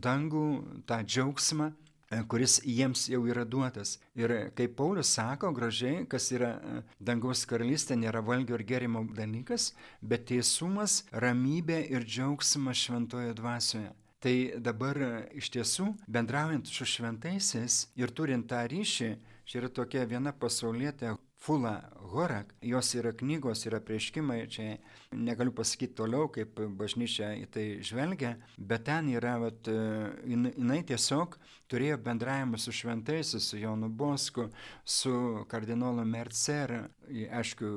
dangų, 0.04 0.44
tą 0.86 1.00
džiaugsmą, 1.02 1.72
e, 1.72 2.20
kuris 2.30 2.60
jiems 2.62 3.08
jau 3.10 3.24
yra 3.26 3.42
duotas. 3.42 3.96
Ir 4.14 4.36
kaip 4.54 4.76
Paulius 4.78 5.10
sako 5.16 5.50
gražiai, 5.56 6.04
kas 6.06 6.30
yra 6.36 6.52
e, 6.60 6.84
dangaus 7.00 7.42
karalystė, 7.50 7.98
nėra 7.98 8.22
valgio 8.22 8.60
ir 8.60 8.66
gerimo 8.68 9.02
dalykas, 9.16 9.72
bet 10.02 10.28
teisumas, 10.30 11.02
ramybė 11.10 11.82
ir 11.90 12.06
džiaugsmas 12.06 12.86
šventoje 12.86 13.34
dvasioje. 13.42 13.90
Tai 14.24 14.32
dabar 14.56 14.96
iš 15.36 15.50
tiesų, 15.52 15.90
bendraujant 16.08 16.64
su 16.70 16.86
šventaisiais 16.88 17.82
ir 18.00 18.12
turint 18.16 18.46
tą 18.48 18.62
ryšį, 18.72 19.08
čia 19.44 19.58
yra 19.60 19.68
tokia 19.68 20.06
viena 20.08 20.32
pasaulietė 20.32 21.10
Fula 21.44 21.74
Horak, 22.08 22.54
jos 22.64 22.94
yra 22.96 23.12
knygos, 23.12 23.66
yra 23.68 23.82
prieškimai, 23.84 24.38
čia 24.48 24.78
negaliu 25.12 25.52
pasakyti 25.52 25.98
toliau, 25.98 26.30
kaip 26.32 26.56
bažnyčia 26.78 27.34
į 27.42 27.50
tai 27.52 27.66
žvelgia, 27.84 28.30
bet 28.56 28.86
ten 28.88 29.10
yra, 29.12 29.34
vat, 29.42 29.68
jinai 29.68 30.80
tiesiog 30.88 31.36
turėjo 31.74 31.98
bendravimą 32.06 32.58
su 32.62 32.72
šventaisiais, 32.72 33.50
su 33.50 33.58
Jonu 33.58 33.88
Bosku, 33.90 34.46
su 34.84 35.44
kardinolu 35.50 36.04
Mercer, 36.06 36.76
aišku, 37.10 37.70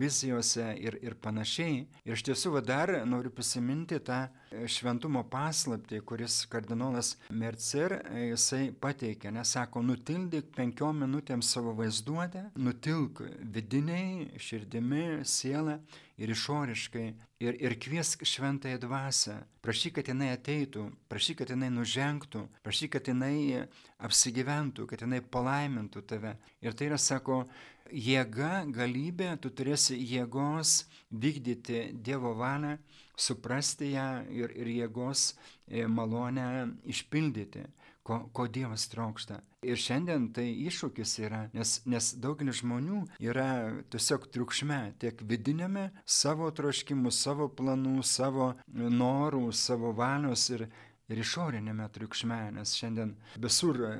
vizijose 0.00 0.72
ir, 0.82 0.98
ir 1.02 1.14
panašiai. 1.22 1.84
Ir 2.04 2.16
iš 2.16 2.24
tiesų 2.26 2.56
va, 2.56 2.62
dar 2.64 2.92
noriu 3.06 3.30
prisiminti 3.34 4.00
tą 4.04 4.24
šventumo 4.66 5.22
paslapti, 5.30 6.00
kuris 6.08 6.40
kardinolas 6.50 7.14
Mercer 7.30 7.98
jisai 8.32 8.72
pateikė, 8.80 9.30
nesako, 9.34 9.84
nutildyk 9.86 10.50
penkiom 10.56 11.04
minutėm 11.04 11.44
savo 11.44 11.76
vaizduotę, 11.78 12.48
nutilk 12.58 13.22
vidiniai, 13.54 14.32
širdimi, 14.42 15.22
siela 15.28 15.78
ir 16.18 16.32
išoriškai 16.34 17.06
ir, 17.44 17.56
ir 17.62 17.74
kviesk 17.80 18.24
šventąją 18.26 18.80
dvasę. 18.82 19.36
Prašyk, 19.62 19.98
kad 19.98 20.10
jinai 20.10 20.32
ateitų, 20.34 20.88
prašyk, 21.10 21.40
kad 21.42 21.52
jinai 21.54 21.70
nužengtų, 21.74 22.44
prašyk, 22.66 22.96
kad 22.96 23.10
jinai 23.12 23.64
apsigyventų, 24.02 24.88
kad 24.90 25.04
jinai 25.06 25.22
palaimintų 25.22 26.02
tave. 26.10 26.34
Ir 26.64 26.74
tai 26.74 26.90
yra, 26.90 26.98
sako, 26.98 27.44
jėga, 27.92 28.66
galybė, 28.74 29.36
tu 29.42 29.52
turėsi 29.54 29.98
jėgos 29.98 30.82
vykdyti 31.10 31.88
Dievo 32.04 32.34
valią, 32.38 32.76
suprasti 33.18 33.94
ją 33.94 34.08
ir, 34.34 34.52
ir 34.58 34.74
jėgos 34.74 35.32
e, 35.66 35.86
malonę 35.90 36.48
išpildyti 36.86 37.64
ko, 38.08 38.18
ko 38.32 38.46
Dievas 38.48 38.88
trokšta. 38.88 39.42
Ir 39.68 39.80
šiandien 39.80 40.28
tai 40.32 40.46
iššūkis 40.68 41.12
yra, 41.26 41.40
nes, 41.52 41.74
nes 41.90 42.10
daugelis 42.22 42.62
žmonių 42.62 43.02
yra 43.28 43.48
tiesiog 43.92 44.28
triukšme, 44.32 44.78
tiek 45.02 45.20
vidinėme 45.28 45.88
savo 46.08 46.48
troškimų, 46.54 47.12
savo 47.12 47.50
planų, 47.60 47.98
savo 48.06 48.52
norų, 48.72 49.48
savo 49.52 49.92
valios 49.98 50.46
ir, 50.54 50.68
ir 51.10 51.22
išorinėme 51.24 51.88
triukšme, 51.92 52.40
nes 52.56 52.76
šiandien 52.78 53.16
visur 53.36 53.82
e, 53.90 53.94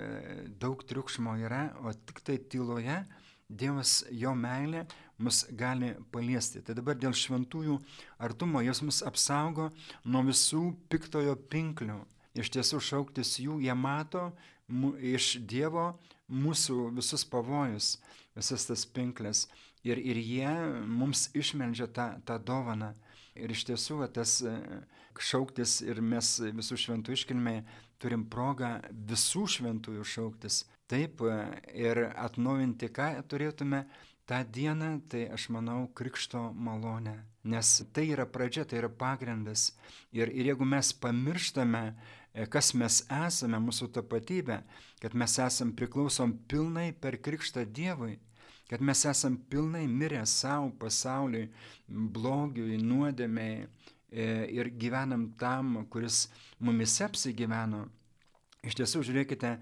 daug 0.63 0.85
triukšmo 0.89 1.37
yra, 1.45 1.67
o 1.85 1.93
tik 1.93 2.25
tai 2.25 2.41
tyloje 2.41 3.03
Dievas, 3.49 4.03
jo 4.13 4.35
meilė 4.37 4.83
mus 5.25 5.47
gali 5.57 5.95
paliesti. 6.13 6.61
Tai 6.61 6.75
dabar 6.77 6.99
dėl 7.01 7.15
šventųjų 7.17 7.79
artumo 8.21 8.61
jos 8.61 8.83
mus 8.85 8.99
apsaugo 9.09 9.71
nuo 10.05 10.21
visų 10.27 10.67
piktojo 10.93 11.33
pinklių 11.49 12.03
iš 12.39 12.53
tiesų 12.55 12.81
šauktis 12.91 13.37
jų, 13.43 13.59
jie 13.65 13.75
mato 13.75 14.31
mu, 14.69 14.95
iš 14.97 15.37
Dievo 15.49 15.93
mūsų 16.29 16.91
visus 16.97 17.25
pavojus, 17.29 17.97
visas 18.37 18.69
tas 18.69 18.85
pinklės 18.87 19.47
ir, 19.87 19.99
ir 19.99 20.19
jie 20.21 20.55
mums 20.87 21.29
išmeldžia 21.37 21.89
tą, 21.95 22.09
tą 22.27 22.39
dovaną. 22.39 22.93
Ir 23.39 23.53
iš 23.55 23.65
tiesų 23.69 24.01
tas 24.15 24.41
e, 24.43 24.55
šauktis 25.19 25.79
ir 25.87 26.01
mes 26.03 26.39
visų 26.43 26.79
šventų 26.85 27.15
iškilmė 27.15 27.61
turim 28.03 28.25
progą 28.31 28.79
visų 28.91 29.47
šventųjų 29.55 30.07
šauktis. 30.07 30.65
Taip 30.91 31.23
e, 31.23 31.39
ir 31.87 32.03
atnaujinti, 32.17 32.91
ką 32.91 33.13
turėtume 33.31 33.85
tą 34.29 34.43
dieną, 34.45 34.99
tai 35.09 35.29
aš 35.33 35.49
manau 35.55 35.87
krikšto 35.95 36.49
malonę. 36.53 37.19
Nes 37.49 37.79
tai 37.95 38.09
yra 38.13 38.27
pradžia, 38.29 38.67
tai 38.69 38.83
yra 38.83 38.91
pagrindas. 38.91 39.71
Ir, 40.13 40.29
ir 40.29 40.51
jeigu 40.51 40.67
mes 40.69 40.91
pamirštame 40.93 41.85
kas 42.47 42.73
mes 42.79 43.03
esame, 43.11 43.59
mūsų 43.63 43.91
tapatybė, 43.97 44.61
kad 45.03 45.15
mes 45.19 45.39
esam 45.43 45.73
priklausom 45.77 46.37
pilnai 46.51 46.93
per 46.93 47.19
krikštą 47.25 47.65
Dievui, 47.75 48.19
kad 48.71 48.83
mes 48.85 49.05
esam 49.09 49.39
pilnai 49.51 49.87
mirę 49.89 50.25
savo 50.27 50.71
pasauliui, 50.79 51.49
blogiui, 51.89 52.79
nuodėmiai 52.83 53.63
e, 53.65 54.27
ir 54.55 54.71
gyvenam 54.79 55.31
tam, 55.41 55.87
kuris 55.91 56.27
mumise 56.61 57.07
apsigyveno. 57.09 57.87
Iš 58.67 58.77
tiesų, 58.77 59.03
žiūrėkite, 59.07 59.55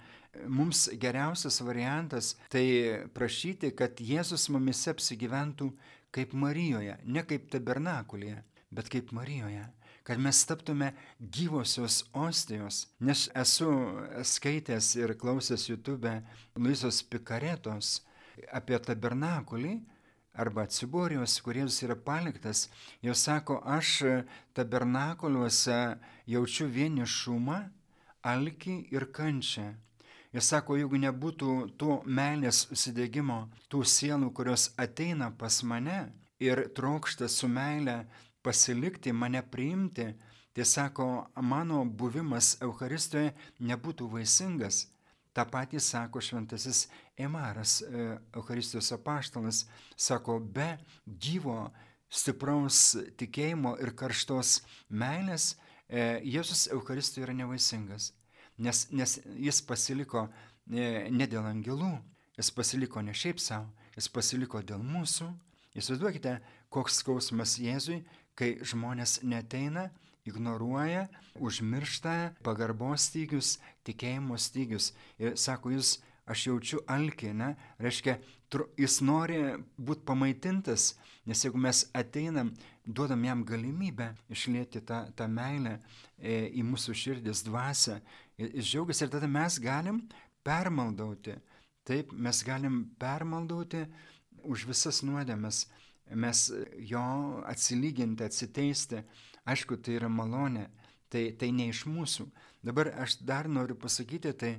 mums 0.49 0.87
geriausias 1.01 1.61
variantas 1.63 2.35
tai 2.53 2.67
prašyti, 3.15 3.71
kad 3.77 4.01
Jėzus 4.01 4.49
mumise 4.53 4.91
apsigyventų 4.93 5.71
kaip 6.17 6.33
Marijoje, 6.35 6.97
ne 7.05 7.23
kaip 7.29 7.51
tabernakulėje, 7.53 8.41
bet 8.75 8.89
kaip 8.91 9.13
Marijoje 9.15 9.67
kad 10.07 10.19
mes 10.23 10.45
taptume 10.47 10.93
gyvosios 11.19 12.05
ostijos. 12.15 12.87
Nes 13.01 13.27
esu 13.35 13.71
skaitęs 14.23 14.93
ir 15.01 15.17
klausęs 15.19 15.67
YouTube 15.69 16.13
Luisos 16.55 17.01
Pikaretos 17.03 18.05
apie 18.55 18.79
tabernakulį 18.79 19.73
arba 20.37 20.63
atsiborijos, 20.69 21.41
kuriems 21.43 21.81
yra 21.83 21.97
paliktas. 21.97 22.69
Jos 23.03 23.25
sako, 23.27 23.59
aš 23.65 24.03
tabernakuliuose 24.55 25.81
jaučiu 26.31 26.69
vienišumą, 26.71 27.59
alkį 28.23 28.77
ir 28.95 29.09
kančią. 29.17 29.73
Jis 30.37 30.53
sako, 30.53 30.77
jeigu 30.79 31.01
nebūtų 31.03 31.53
to 31.81 31.99
meilės 32.07 32.67
užsidėgymo, 32.71 33.41
tų 33.73 33.83
sielų, 33.83 34.31
kurios 34.37 34.69
ateina 34.79 35.33
pas 35.35 35.63
mane 35.67 35.99
ir 36.39 36.67
trokšta 36.77 37.29
su 37.33 37.49
meile 37.49 38.05
pasilikti, 38.47 39.13
mane 39.13 39.43
priimti, 39.51 40.13
tai 40.55 40.65
sako, 40.65 41.09
mano 41.43 41.83
buvimas 41.85 42.55
Euharistoje 42.63 43.33
nebūtų 43.61 44.07
vaisingas. 44.15 44.87
Ta 45.37 45.45
patį 45.45 45.83
sako 45.85 46.23
šventasis 46.25 46.87
Emaras, 47.21 47.83
Euharistijos 48.33 48.89
apaštalas, 48.97 49.67
sako, 49.93 50.39
be 50.41 50.71
gyvo, 51.05 51.67
stipraus 52.09 52.97
tikėjimo 53.19 53.77
ir 53.83 53.93
karštos 53.99 54.61
meilės 54.89 55.55
e, 55.89 56.23
Jėzus 56.25 56.67
Euharistoje 56.73 57.27
yra 57.27 57.35
nevaisingas, 57.37 58.13
nes, 58.57 58.87
nes 58.95 59.19
jis 59.37 59.63
pasiliko 59.67 60.27
e, 60.27 61.09
ne 61.11 61.27
dėl 61.27 61.47
angelų, 61.51 61.97
jis 62.39 62.53
pasiliko 62.55 63.03
ne 63.03 63.15
šiaip 63.17 63.43
savo, 63.43 63.69
jis 63.97 64.09
pasiliko 64.13 64.63
dėl 64.63 64.85
mūsų. 64.87 65.29
Įsivaizduokite, 65.77 66.39
koks 66.73 67.03
skausmas 67.03 67.59
Jėzui, 67.61 67.99
kai 68.37 68.57
žmonės 68.65 69.21
neteina, 69.25 69.89
ignoruoja, 70.27 71.07
užmiršta 71.39 72.35
pagarbos 72.45 73.09
stygius, 73.11 73.57
tikėjimo 73.87 74.39
stygius. 74.41 74.93
Ir 75.23 75.37
sako, 75.41 75.73
jūs, 75.77 75.97
aš 76.27 76.49
jaučiu 76.49 76.83
alkį, 76.91 77.33
ne? 77.39 77.53
Reiškia, 77.83 78.19
jis 78.79 79.01
nori 79.07 79.41
būti 79.79 80.07
pamaitintas, 80.09 80.95
nes 81.27 81.45
jeigu 81.45 81.61
mes 81.63 81.85
ateinam, 81.97 82.53
duodam 82.87 83.25
jam 83.27 83.45
galimybę 83.47 84.13
išlėti 84.31 84.83
tą, 84.87 85.05
tą 85.17 85.27
meilę 85.31 85.79
e, 86.19 86.51
į 86.55 86.65
mūsų 86.67 86.95
širdis 86.95 87.43
dvasę, 87.47 88.01
jis 88.39 88.73
džiaugiasi 88.73 89.07
ir 89.07 89.15
tada 89.15 89.31
mes 89.31 89.59
galim 89.63 90.03
permaldauti. 90.47 91.39
Taip, 91.87 92.13
mes 92.13 92.43
galim 92.47 92.83
permaldauti 92.99 93.85
už 94.47 94.67
visas 94.67 95.03
nuodėmes 95.07 95.67
mes 96.15 96.51
jo 96.89 97.03
atsilyginti, 97.47 98.25
atsiteisti, 98.25 99.03
aišku, 99.47 99.79
tai 99.83 99.97
yra 99.99 100.11
malonė, 100.13 100.69
tai, 101.11 101.31
tai 101.39 101.51
ne 101.55 101.69
iš 101.73 101.85
mūsų. 101.91 102.29
Dabar 102.67 102.93
aš 103.03 103.19
dar 103.27 103.49
noriu 103.49 103.77
pasakyti, 103.79 104.33
tai 104.33 104.53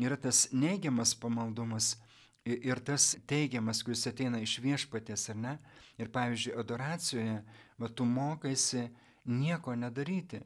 yra 0.00 0.16
tas 0.16 0.48
neigiamas 0.52 1.14
pamaldumas 1.14 1.94
ir 2.44 2.80
tas 2.84 3.14
teigiamas, 3.28 3.82
kuris 3.84 4.06
ateina 4.08 4.40
iš 4.40 4.58
viešpatės, 4.64 5.28
ar 5.32 5.36
ne? 5.36 5.56
Ir 6.00 6.08
pavyzdžiui, 6.12 6.56
adoracijoje, 6.60 7.40
va 7.80 7.88
tu 7.92 8.06
mokaisi 8.08 8.86
nieko 9.28 9.74
nedaryti. 9.76 10.40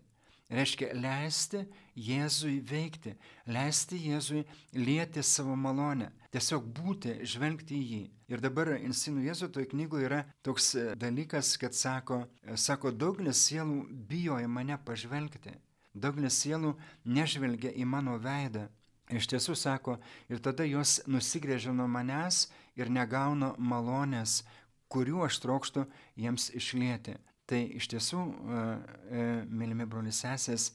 Reiškia 0.52 0.90
leisti 0.92 1.62
Jėzui 1.96 2.59
veikti, 2.68 3.14
leisti 3.48 3.96
Jėzui 3.96 4.42
lieti 4.76 5.22
savo 5.24 5.54
malonę, 5.57 6.11
tiesiog 6.35 6.66
būti, 6.76 7.14
žvelgti 7.24 7.78
į 7.78 7.85
jį. 7.92 8.02
Ir 8.28 8.42
dabar 8.44 8.74
Insinų 8.76 9.24
Jėzutoje 9.24 9.70
knygoje 9.72 10.09
yra 10.11 10.20
toks 10.44 10.74
e, 10.76 10.85
dalykas, 11.00 11.54
kad 11.61 11.72
sako, 11.72 12.24
e, 12.44 12.59
sako 12.61 12.92
daugelis 12.92 13.40
sielų 13.48 13.87
bijo 14.11 14.37
į 14.42 14.50
mane 14.50 14.76
pažvelgti, 14.85 15.54
daugelis 15.94 16.42
sielų 16.44 16.74
nežvelgia 17.09 17.72
į 17.72 17.88
mano 17.88 18.18
veidą. 18.20 18.68
Iš 19.12 19.28
tiesų 19.33 19.57
sako, 19.57 19.98
ir 20.28 20.40
tada 20.44 20.64
jos 20.68 20.98
nusigrėžia 21.09 21.72
nuo 21.76 21.88
manęs 21.88 22.50
ir 22.76 22.92
negauna 22.92 23.54
malonės, 23.57 24.42
kurių 24.92 25.24
aš 25.26 25.40
trokštų 25.44 25.85
jiems 26.20 26.50
išlieti. 26.57 27.16
Tai 27.50 27.61
iš 27.76 27.88
tiesų, 27.92 28.20
e, 28.24 28.59
e, 29.20 29.24
mylimi 29.52 29.85
brolius 29.88 30.22
sesės, 30.24 30.70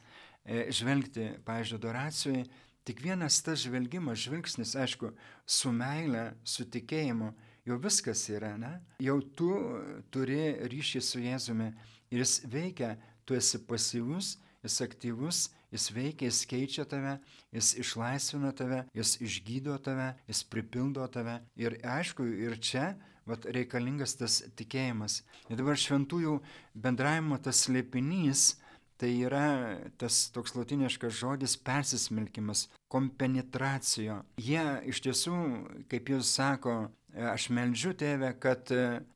e, 0.45 0.67
žvelgti, 0.75 1.32
pavyzdžiui, 1.47 1.79
adoracijoje, 1.79 2.43
tik 2.86 3.01
vienas 3.01 3.39
tas 3.45 3.63
žvelgimas, 3.63 4.21
žvilgsnis, 4.21 4.75
aišku, 4.77 5.10
su 5.49 5.71
meile, 5.73 6.36
su 6.45 6.67
tikėjimu, 6.69 7.32
jau 7.65 7.77
viskas 7.82 8.27
yra, 8.29 8.53
ne? 8.62 8.75
Jau 9.01 9.17
tu 9.38 9.49
turi 10.13 10.60
ryšį 10.69 11.01
su 11.05 11.23
Jėzumi 11.25 11.71
ir 12.13 12.21
jis 12.21 12.39
veikia, 12.49 12.95
tu 13.25 13.38
esi 13.38 13.62
pasyvus, 13.65 14.38
jis 14.65 14.79
aktyvus, 14.86 15.41
jis 15.73 15.89
veikia, 15.93 16.29
jis 16.29 16.45
keičia 16.49 16.86
tave, 16.89 17.17
jis 17.53 17.73
išlaisvina 17.82 18.51
tave, 18.58 18.84
jis 18.97 19.17
išgydo 19.25 19.77
tave, 19.86 20.12
jis 20.29 20.43
pripildo 20.49 21.05
tave. 21.13 21.39
Ir 21.58 21.77
aišku, 21.86 22.25
ir 22.25 22.58
čia 22.62 22.93
vat, 23.29 23.45
reikalingas 23.45 24.17
tas 24.19 24.41
tikėjimas. 24.59 25.21
Ir 25.49 25.59
dabar 25.59 25.79
šventųjų 25.79 26.39
bendravimo 26.73 27.37
tas 27.43 27.63
slėpinys, 27.65 28.55
tai 28.99 29.13
yra 29.23 29.77
tas 30.01 30.27
toks 30.35 30.57
latiniškas 30.57 31.15
žodis 31.21 31.55
persismelkimas, 31.63 32.67
kompenetracijo. 32.91 34.23
Jie 34.41 34.63
iš 34.91 35.03
tiesų, 35.05 35.35
kaip 35.91 36.11
jūs 36.11 36.33
sako, 36.35 36.75
aš 37.31 37.49
meldžiu 37.55 37.93
tėvę, 37.97 38.33
kad 38.43 38.71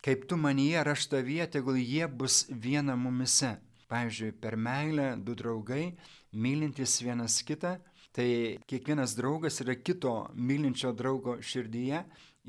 kaip 0.06 0.28
tu 0.30 0.39
manyje 0.39 0.80
ir 0.80 0.91
aš 0.93 1.10
tavyje, 1.12 1.49
tegul 1.58 1.80
jie 1.82 2.08
bus 2.08 2.45
viena 2.49 2.95
mumise. 2.95 3.58
Pavyzdžiui, 3.91 4.32
per 4.41 4.56
meilę 4.58 5.12
du 5.21 5.36
draugai, 5.38 5.91
mylintis 6.34 6.95
vienas 7.04 7.41
kitą, 7.45 7.76
tai 8.15 8.58
kiekvienas 8.69 9.13
draugas 9.17 9.60
yra 9.62 9.76
kito 9.76 10.13
mylinčio 10.34 10.93
draugo 10.97 11.36
širdyje 11.41 11.99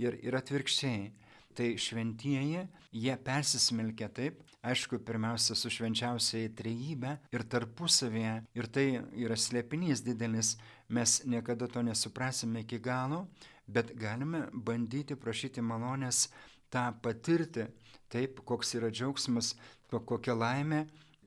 ir, 0.01 0.17
ir 0.23 0.39
atvirkščiai 0.39 1.11
tai 1.57 1.75
šventieji, 1.81 2.65
jie 2.95 3.17
persismelkia 3.25 4.09
taip, 4.15 4.41
aišku, 4.65 4.99
pirmiausia 5.05 5.57
su 5.59 5.71
švenčiausiai 5.73 6.51
trejybė 6.57 7.17
ir 7.35 7.45
tarpusavėje, 7.53 8.35
ir 8.57 8.69
tai 8.73 8.87
yra 9.25 9.37
slėpinys 9.39 10.05
didelis, 10.05 10.55
mes 10.89 11.21
niekada 11.29 11.69
to 11.69 11.83
nesuprasime 11.85 12.65
iki 12.65 12.81
galo, 12.83 13.25
bet 13.67 13.95
galime 13.99 14.47
bandyti 14.53 15.17
prašyti 15.17 15.65
malonės 15.65 16.29
tą 16.73 16.91
patirti, 17.03 17.69
taip, 18.13 18.41
koks 18.47 18.75
yra 18.79 18.91
džiaugsmas, 18.93 19.55
kokia 19.91 20.35
laimė 20.35 20.85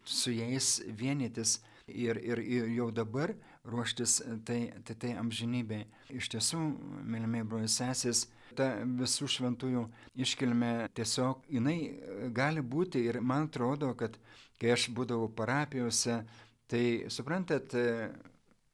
su 0.07 0.31
jais 0.31 0.77
vienytis 0.99 1.59
ir, 1.87 2.19
ir, 2.19 2.39
ir 2.39 2.67
jau 2.75 2.89
dabar 2.91 3.33
ruoštis 3.67 4.21
tai, 4.47 4.71
tai, 4.83 4.95
tai 4.95 5.13
amžinybei. 5.19 5.85
Iš 6.15 6.31
tiesų, 6.35 6.59
mylimiai 7.07 7.47
brolius 7.47 7.77
sesės, 7.79 8.25
ta 8.57 8.71
visų 8.99 9.29
šventųjų 9.31 9.83
iškilmė 10.25 10.89
tiesiog, 10.97 11.45
jinai 11.51 11.77
gali 12.35 12.63
būti 12.63 13.03
ir 13.07 13.21
man 13.21 13.47
atrodo, 13.47 13.93
kad 13.97 14.17
kai 14.57 14.73
aš 14.73 14.89
būdavau 14.97 15.29
parapijose, 15.37 16.23
tai 16.67 16.83
suprantat, 17.13 17.75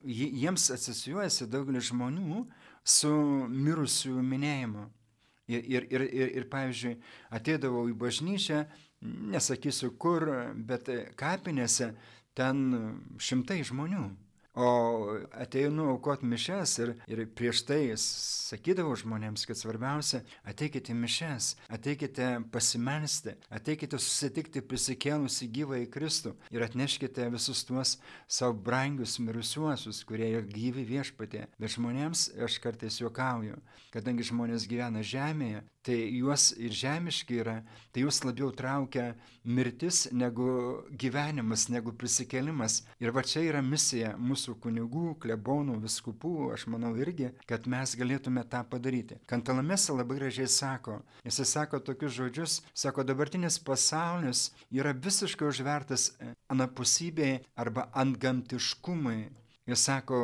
jiems 0.04 0.69
asocijuojasi 0.74 1.48
daugelis 1.52 1.91
žmonių 1.91 2.43
su 2.84 3.13
mirusių 3.50 4.17
minėjimu. 4.24 4.88
Ir, 5.52 5.63
ir, 5.67 5.86
ir, 5.91 6.04
ir, 6.08 6.30
ir 6.39 6.48
pavyzdžiui, 6.52 6.96
ateidavau 7.36 7.84
į 7.91 7.96
bažnyčią, 8.00 8.63
nesakysiu 9.04 9.91
kur, 10.00 10.26
bet 10.56 10.88
kapinėse 11.19 11.91
ten 12.38 12.62
šimtai 13.19 13.60
žmonių. 13.67 14.06
O 14.54 15.18
ateinu 15.34 15.88
aukot 15.89 16.22
mišes 16.22 16.76
ir, 16.84 16.92
ir 17.10 17.24
prieš 17.34 17.63
tai 17.66 17.96
sakydavau 17.98 18.94
žmonėms, 19.02 19.48
kad 19.50 19.58
svarbiausia 19.58 20.20
ateikite 20.46 20.94
mišes, 20.94 21.56
ateikite 21.74 22.28
pasimelsti, 22.54 23.34
ateikite 23.50 23.98
susitikti 23.98 24.62
prisikėlusi 24.62 25.50
gyvą 25.58 25.82
į 25.82 25.89
Kristų 25.96 26.36
ir 26.54 26.68
atneškite 26.68 27.26
visus 27.34 27.66
tuos 27.66 27.96
savo 28.30 28.54
brangius 28.54 29.18
mirusiuosius, 29.18 30.04
kurie 30.06 30.30
yra 30.36 30.46
gyvi 30.46 30.86
viešpatė. 30.86 31.48
Bet 31.58 31.74
žmonėms 31.74 32.28
aš 32.46 32.60
kartais 32.62 33.02
juokauju, 33.02 33.58
kadangi 33.96 34.30
žmonės 34.30 34.70
gyvena 34.70 35.02
žemėje, 35.02 35.66
tai 35.84 35.98
juos 36.15 36.52
ir 36.56 36.72
žemiški 36.74 37.39
yra, 37.43 37.58
tai 37.91 38.06
juos 38.06 38.22
labiau 38.24 38.52
traukia 38.56 39.13
mirtis 39.43 40.06
negu 40.15 40.48
gyvenimas, 41.00 41.67
negu 41.74 41.91
prisikėlimas. 42.00 42.82
Ir 43.04 43.12
va 43.15 43.24
čia 43.28 43.43
yra 43.43 43.62
misija 43.65 44.13
mūsų 44.15 44.56
kunigų, 44.63 45.17
klebonų, 45.24 45.78
viskupų, 45.84 46.34
aš 46.56 46.67
manau 46.72 46.93
irgi, 47.00 47.34
kad 47.50 47.67
mes 47.67 47.98
galėtume 48.00 48.46
tą 48.50 48.63
padaryti. 48.69 49.19
Kantalamesa 49.30 49.96
labai 49.98 50.22
gražiai 50.22 50.48
sako, 50.48 51.02
jisai 51.28 51.48
sako 51.52 51.84
tokius 51.84 52.15
žodžius, 52.15 52.58
sako, 52.74 53.04
dabartinis 53.08 53.60
pasaulis 53.60 54.50
yra 54.72 54.96
visiškai 54.96 55.50
užvertas 55.52 56.13
anapusybei 56.52 57.41
arba 57.60 57.89
antgamtiškumui. 57.91 59.22
Jis 59.63 59.80
sako, 59.88 60.17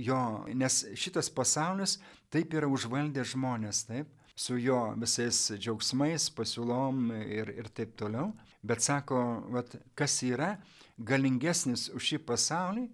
jo, 0.00 0.20
nes 0.56 0.78
šitas 0.96 1.28
pasaulis 1.28 1.98
taip 2.32 2.54
yra 2.56 2.70
užvaldę 2.72 3.20
žmonės, 3.28 3.82
taip, 3.84 4.08
su 4.38 4.58
jo 4.62 4.78
visais 5.02 5.40
džiaugsmais, 5.58 6.28
pasiūlom 6.36 7.10
ir, 7.26 7.50
ir 7.58 7.68
taip 7.74 7.96
toliau. 7.98 8.30
Bet 8.62 8.84
sako, 8.84 9.18
vat, 9.54 9.74
kas 9.98 10.20
yra 10.26 10.54
galingesnis 10.98 11.88
už 11.94 12.12
šį 12.12 12.18
pasaulį, 12.28 12.86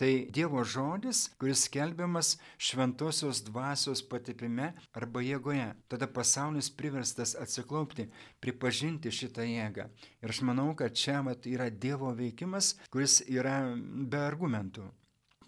tai 0.00 0.12
Dievo 0.32 0.62
žodis, 0.64 1.26
kuris 1.40 1.66
skelbiamas 1.66 2.34
šventosios 2.56 3.42
dvasios 3.44 4.00
patipime 4.12 4.70
arba 4.96 5.20
jėgoje. 5.24 5.66
Tada 5.92 6.08
pasaulis 6.08 6.70
priverstas 6.72 7.34
atsiklaupti, 7.36 8.08
pripažinti 8.40 9.12
šitą 9.12 9.44
jėgą. 9.44 9.90
Ir 10.24 10.32
aš 10.32 10.40
manau, 10.48 10.70
kad 10.76 10.96
čia 10.96 11.20
vat, 11.26 11.44
yra 11.44 11.68
Dievo 11.68 12.14
veikimas, 12.16 12.74
kuris 12.92 13.20
yra 13.28 13.58
be 13.76 14.24
argumentų. 14.24 14.88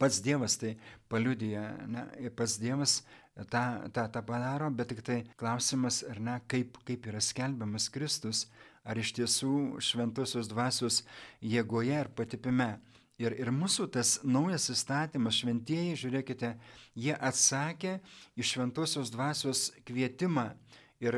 Pats 0.03 0.19
Dievas 0.21 0.57
tai 0.59 0.75
paliudija, 1.09 1.63
ne, 1.87 2.05
pats 2.37 2.57
Dievas 2.61 3.03
tą, 3.37 3.65
tą, 3.93 4.07
tą 4.13 4.23
padaro, 4.27 4.71
bet 4.71 4.93
tik 4.93 5.03
tai 5.07 5.19
klausimas, 5.41 6.03
ar 6.09 6.21
ne, 6.21 6.39
kaip, 6.51 6.79
kaip 6.89 7.09
yra 7.11 7.21
skelbiamas 7.23 7.89
Kristus, 7.93 8.47
ar 8.85 8.99
iš 8.99 9.15
tiesų 9.19 9.83
šventosios 9.83 10.51
dvasios 10.51 11.03
jėgoje 11.41 12.01
ir 12.05 12.11
patipime. 12.17 12.75
Ir, 13.21 13.37
ir 13.39 13.53
mūsų 13.55 13.87
tas 13.95 14.17
naujas 14.25 14.67
įstatymas, 14.73 15.37
šventieji, 15.43 15.99
žiūrėkite, 16.01 16.55
jie 16.99 17.15
atsakė 17.15 17.99
į 18.35 18.47
šventosios 18.49 19.13
dvasios 19.15 19.69
kvietimą. 19.87 20.51
Ir 21.03 21.17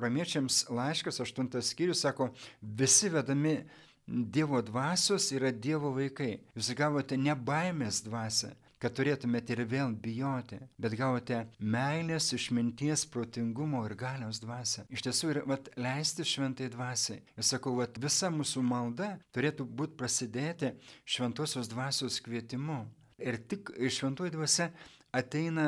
romiečiams 0.00 0.66
laiškas, 0.72 1.20
aštuntas 1.24 1.72
skyrius, 1.72 2.02
sako, 2.04 2.30
visi 2.60 3.08
vedami 3.12 3.62
Dievo 4.06 4.58
dvasios 4.66 5.28
yra 5.32 5.52
Dievo 5.54 5.92
vaikai. 5.94 6.40
Jūs 6.58 6.72
gavote 6.76 7.16
ne 7.16 7.34
baimės 7.38 8.02
dvasę, 8.04 8.50
kad 8.82 8.96
turėtumėte 8.98 9.54
ir 9.54 9.62
vėl 9.70 9.92
bijoti, 9.94 10.58
bet 10.82 10.96
gavote 10.98 11.44
meilės, 11.58 12.32
išminties, 12.34 13.04
protingumo 13.12 13.84
ir 13.86 13.94
galios 13.98 14.40
dvasę. 14.42 14.86
Iš 14.90 15.04
tiesų 15.06 15.30
ir 15.30 15.40
vat, 15.46 15.70
leisti 15.78 16.26
šventai 16.26 16.70
dvasiai. 16.72 17.20
Ir 17.38 17.46
sakau, 17.46 17.76
vat, 17.78 18.00
visa 18.02 18.32
mūsų 18.34 18.64
malda 18.66 19.12
turėtų 19.36 19.68
būti 19.68 19.98
prasidėti 20.00 20.72
šventosios 21.06 21.70
dvasios 21.70 22.18
kvietimu. 22.24 22.82
Ir 23.22 23.38
tik 23.46 23.70
šventoji 23.92 24.34
dvasia 24.34 24.72
ateina 25.14 25.66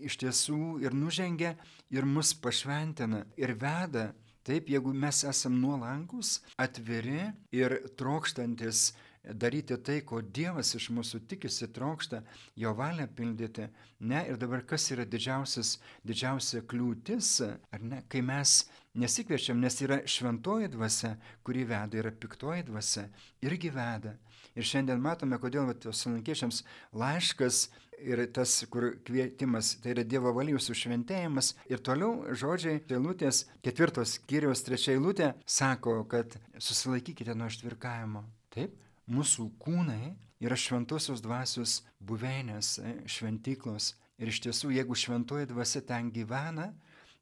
iš 0.00 0.16
tiesų 0.24 0.80
ir 0.82 0.96
nužengia 0.96 1.54
ir 1.94 2.08
mus 2.08 2.32
pašventina 2.34 3.26
ir 3.38 3.54
veda. 3.60 4.10
Taip, 4.40 4.70
jeigu 4.72 4.90
mes 4.96 5.18
esame 5.28 5.60
nuolankus, 5.60 6.38
atviri 6.58 7.28
ir 7.54 7.76
trokštantis 8.00 8.88
daryti 9.24 9.76
tai, 9.84 10.00
ko 10.06 10.20
Dievas 10.22 10.72
iš 10.76 10.88
mūsų 10.94 11.22
tikisi, 11.28 11.68
trokšta, 11.74 12.22
jo 12.56 12.72
valią 12.76 13.06
pildyti. 13.16 13.68
Ne, 14.00 14.22
ir 14.30 14.38
dabar 14.40 14.64
kas 14.66 14.88
yra 14.94 15.04
didžiausias, 15.04 15.76
didžiausia 16.06 16.62
kliūtis, 16.68 17.34
ar 17.44 17.84
ne, 17.84 18.00
kai 18.08 18.22
mes 18.24 18.62
nesikviečiam, 18.96 19.60
nes 19.60 19.76
yra 19.84 20.00
šventoji 20.08 20.70
dvasia, 20.72 21.14
kuri 21.44 21.66
veda, 21.68 22.00
yra 22.00 22.12
piktoji 22.12 22.66
dvasia, 22.70 23.06
irgi 23.44 23.70
veda. 23.74 24.16
Ir 24.58 24.66
šiandien 24.66 24.98
matome, 25.02 25.38
kodėl 25.38 25.68
sulankiečiams 25.94 26.64
laiškas 26.96 27.68
ir 28.00 28.22
tas, 28.34 28.56
kur 28.72 28.88
kvietimas, 29.06 29.74
tai 29.82 29.94
yra 29.94 30.04
Dievo 30.08 30.32
valijų 30.34 30.62
sušventėjimas. 30.64 31.54
Ir 31.70 31.82
toliau 31.84 32.34
žodžiai, 32.34 32.80
eilutės, 32.88 33.44
ketvirtos 33.64 34.16
kiriaus 34.26 34.64
trečia 34.66 34.96
eilutė 34.96 35.34
sako, 35.44 36.00
kad 36.10 36.34
susilaikykite 36.58 37.36
nuo 37.36 37.50
ištvirkavimo. 37.52 38.24
Taip, 38.50 38.74
mūsų 39.10 39.48
kūnai 39.60 40.14
yra 40.40 40.56
šventosios 40.56 41.20
dvasios 41.24 41.80
buveinės, 42.00 42.78
e, 42.78 42.94
šventyklos. 43.10 43.94
Ir 44.20 44.30
iš 44.32 44.40
tiesų, 44.44 44.72
jeigu 44.76 44.96
šventoji 44.96 45.48
dvasia 45.48 45.82
ten 45.84 46.10
gyvena, 46.12 46.70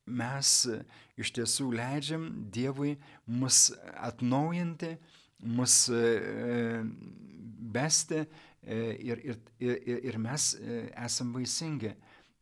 mes 0.06 0.50
e, 0.70 0.80
iš 1.18 1.32
tiesų 1.36 1.70
leidžiam 1.78 2.28
Dievui 2.54 2.96
mus 3.26 3.68
atnaujinti, 3.96 4.96
mus 5.46 5.86
e, 5.90 6.82
besti 7.78 8.24
ir, 8.68 9.20
ir, 9.22 9.36
ir, 9.62 9.98
ir 10.10 10.18
mes 10.20 10.52
esam 10.58 11.30
vaisingi. 11.34 11.92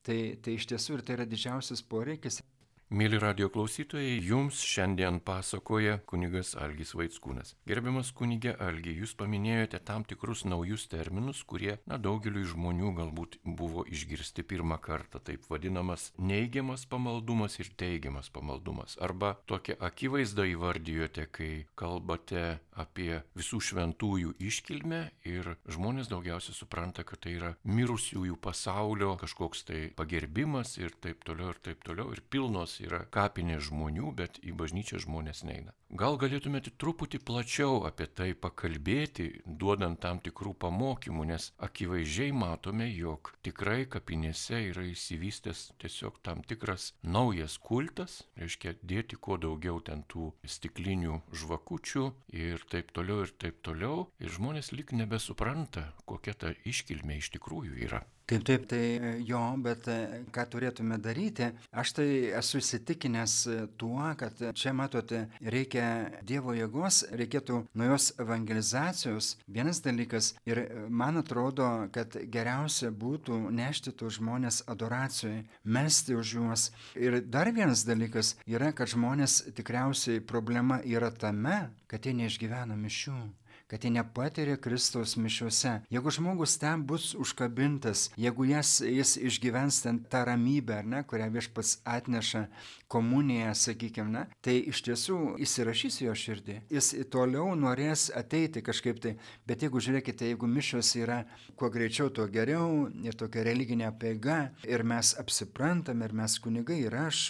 Tai, 0.07 0.19
tai 0.43 0.55
iš 0.55 0.69
tiesų 0.71 0.97
ir 0.97 1.03
tai 1.03 1.17
yra 1.17 1.27
didžiausias 1.27 1.83
poreikis. 1.83 2.39
Mėly 2.87 3.18
radio 3.18 3.49
klausytojai, 3.51 4.20
jums 4.22 4.61
šiandien 4.62 5.16
pasakoja 5.27 5.96
kunigas 6.07 6.53
Algis 6.55 6.92
Vaitskūnas. 6.94 7.57
Gerbiamas 7.66 8.12
kunigė 8.14 8.53
Algi, 8.62 8.92
jūs 9.01 9.16
paminėjote 9.18 9.81
tam 9.83 10.05
tikrus 10.07 10.44
naujus 10.46 10.85
terminus, 10.87 11.40
kurie, 11.42 11.81
na, 11.90 11.99
daugeliu 11.99 12.44
žmonių 12.46 12.92
galbūt 12.94 13.40
buvo 13.42 13.83
išgirsti 13.90 14.44
pirmą 14.46 14.79
kartą, 14.79 15.18
taip 15.18 15.49
vadinamas 15.51 16.12
neigiamas 16.14 16.85
pamaldumas 16.87 17.59
ir 17.59 17.72
teigiamas 17.75 18.31
pamaldumas. 18.31 18.94
Arba 19.03 19.33
tokią 19.51 19.81
akivaizdą 19.83 20.46
įvardijote, 20.53 21.27
kai 21.27 21.51
kalbate 21.75 22.61
apie 22.79 23.25
visų 23.35 23.59
šventųjų 23.66 24.37
iškilmę 24.46 25.03
ir 25.27 25.57
žmonės 25.66 26.07
daugiausiai 26.14 26.55
supranta, 26.55 27.03
kad 27.03 27.25
tai 27.27 27.35
yra 27.40 27.53
mirusiųjų 27.66 28.38
pasaulio 28.38 29.16
kažkoks 29.18 29.66
tai 29.66 29.83
pagerbimas 29.99 30.77
ir 30.79 30.94
taip 31.03 31.27
toliau 31.27 31.51
ir 31.51 31.62
taip 31.66 31.83
toliau 31.83 32.14
ir 32.14 32.22
pilnos 32.31 32.76
yra 32.85 33.05
kapinė 33.12 33.59
žmonių, 33.62 34.12
bet 34.21 34.39
į 34.43 34.55
bažnyčią 34.61 35.01
žmonės 35.05 35.43
neina. 35.49 35.75
Gal 36.01 36.17
galėtumėte 36.19 36.73
truputį 36.83 37.21
plačiau 37.23 37.85
apie 37.87 38.09
tai 38.19 38.33
pakalbėti, 38.35 39.27
duodant 39.47 40.01
tam 40.03 40.19
tikrų 40.25 40.55
pamokymų, 40.65 41.27
nes 41.31 41.53
akivaizdžiai 41.62 42.33
matome, 42.35 42.89
jog 42.91 43.31
tikrai 43.47 43.87
kapinėse 43.87 44.65
yra 44.73 44.83
įsivystęs 44.91 45.62
tiesiog 45.83 46.19
tam 46.27 46.43
tikras 46.43 46.89
naujas 47.03 47.55
kultas, 47.62 48.19
reiškia 48.41 48.75
dėti 48.83 49.21
kuo 49.21 49.39
daugiau 49.39 49.79
ten 49.79 50.03
tų 50.11 50.33
stiklinių 50.57 51.21
žvakučių 51.31 52.05
ir 52.43 52.67
taip 52.73 52.91
toliau 52.91 53.23
ir 53.23 53.37
taip 53.39 53.62
toliau, 53.62 54.09
ir 54.19 54.35
žmonės 54.41 54.75
lik 54.75 54.91
nebesupranta, 54.91 55.93
kokia 56.05 56.35
ta 56.35 56.55
iškilmė 56.67 57.23
iš 57.23 57.31
tikrųjų 57.39 57.79
yra. 57.87 58.03
Taip, 58.27 58.43
taip, 58.43 58.65
tai 58.67 58.79
e, 58.99 59.11
jo, 59.23 59.39
bet 59.62 59.85
e, 59.87 60.25
ką 60.35 60.45
turėtume 60.51 60.97
daryti? 60.99 61.47
Aš 61.71 61.93
tai 61.95 62.07
esu 62.35 62.59
įsitikinęs 62.59 63.35
e, 63.47 63.55
tuo, 63.79 64.01
kad 64.19 64.43
čia 64.59 64.73
matote, 64.75 65.21
reikia 65.55 65.85
Dievo 66.27 66.57
jėgos, 66.57 67.05
reikėtų 67.21 67.61
naujos 67.79 68.09
evangelizacijos. 68.25 69.31
Vienas 69.47 69.79
dalykas 69.85 70.33
ir 70.51 70.65
man 70.91 71.23
atrodo, 71.23 71.71
kad 71.95 72.19
geriausia 72.35 72.91
būtų 72.91 73.39
nešti 73.61 73.95
tų 73.95 74.11
žmonės 74.19 74.65
adoracijoje, 74.75 75.45
melstį 75.62 76.19
už 76.19 76.37
juos. 76.41 76.69
Ir 76.99 77.21
dar 77.23 77.55
vienas 77.55 77.87
dalykas 77.87 78.35
yra, 78.43 78.75
kad 78.75 78.91
žmonės 78.91 79.45
tikriausiai 79.55 80.19
problema 80.19 80.83
yra 80.83 81.15
tame, 81.15 81.69
kad 81.87 82.03
jie 82.03 82.19
neišgyvena 82.25 82.75
mišių 82.75 83.21
kad 83.66 83.85
jie 83.85 83.90
nepatiria 83.90 84.57
Kristaus 84.57 85.16
mišiuose. 85.16 85.81
Jeigu 85.90 86.11
žmogus 86.11 86.55
ten 86.59 86.85
bus 86.87 87.14
užkabintas, 87.18 88.11
jeigu 88.16 88.44
jas, 88.46 88.79
jis 88.81 89.16
išgyvens 89.18 89.81
ten 89.83 89.98
tą 90.07 90.22
ramybę, 90.29 90.83
ne, 90.87 91.02
kurią 91.02 91.26
viešpats 91.35 91.81
atneša 91.85 92.46
komuniją, 92.88 93.55
sakykime, 93.59 94.12
ne, 94.14 94.22
tai 94.40 94.61
iš 94.70 94.85
tiesų 94.87 95.18
įsirašys 95.42 95.98
jo 96.05 96.14
širdį. 96.14 96.61
Jis 96.70 96.92
toliau 97.11 97.57
norės 97.59 98.07
ateiti 98.14 98.62
kažkaip 98.62 99.00
tai, 99.02 99.16
bet 99.50 99.66
jeigu 99.66 99.83
žiūrėkite, 99.83 100.31
jeigu 100.31 100.46
mišios 100.46 100.92
yra 101.00 101.24
kuo 101.59 101.70
greičiau, 101.74 102.12
tuo 102.14 102.29
geriau 102.31 102.87
ir 103.02 103.18
tokia 103.18 103.42
religinė 103.50 103.88
apeiga 103.90 104.38
ir 104.62 104.87
mes 104.87 105.11
apsiprantam 105.18 106.07
ir 106.07 106.14
mes 106.14 106.38
kunigai 106.38 106.79
ir 106.85 106.94
aš, 107.02 107.24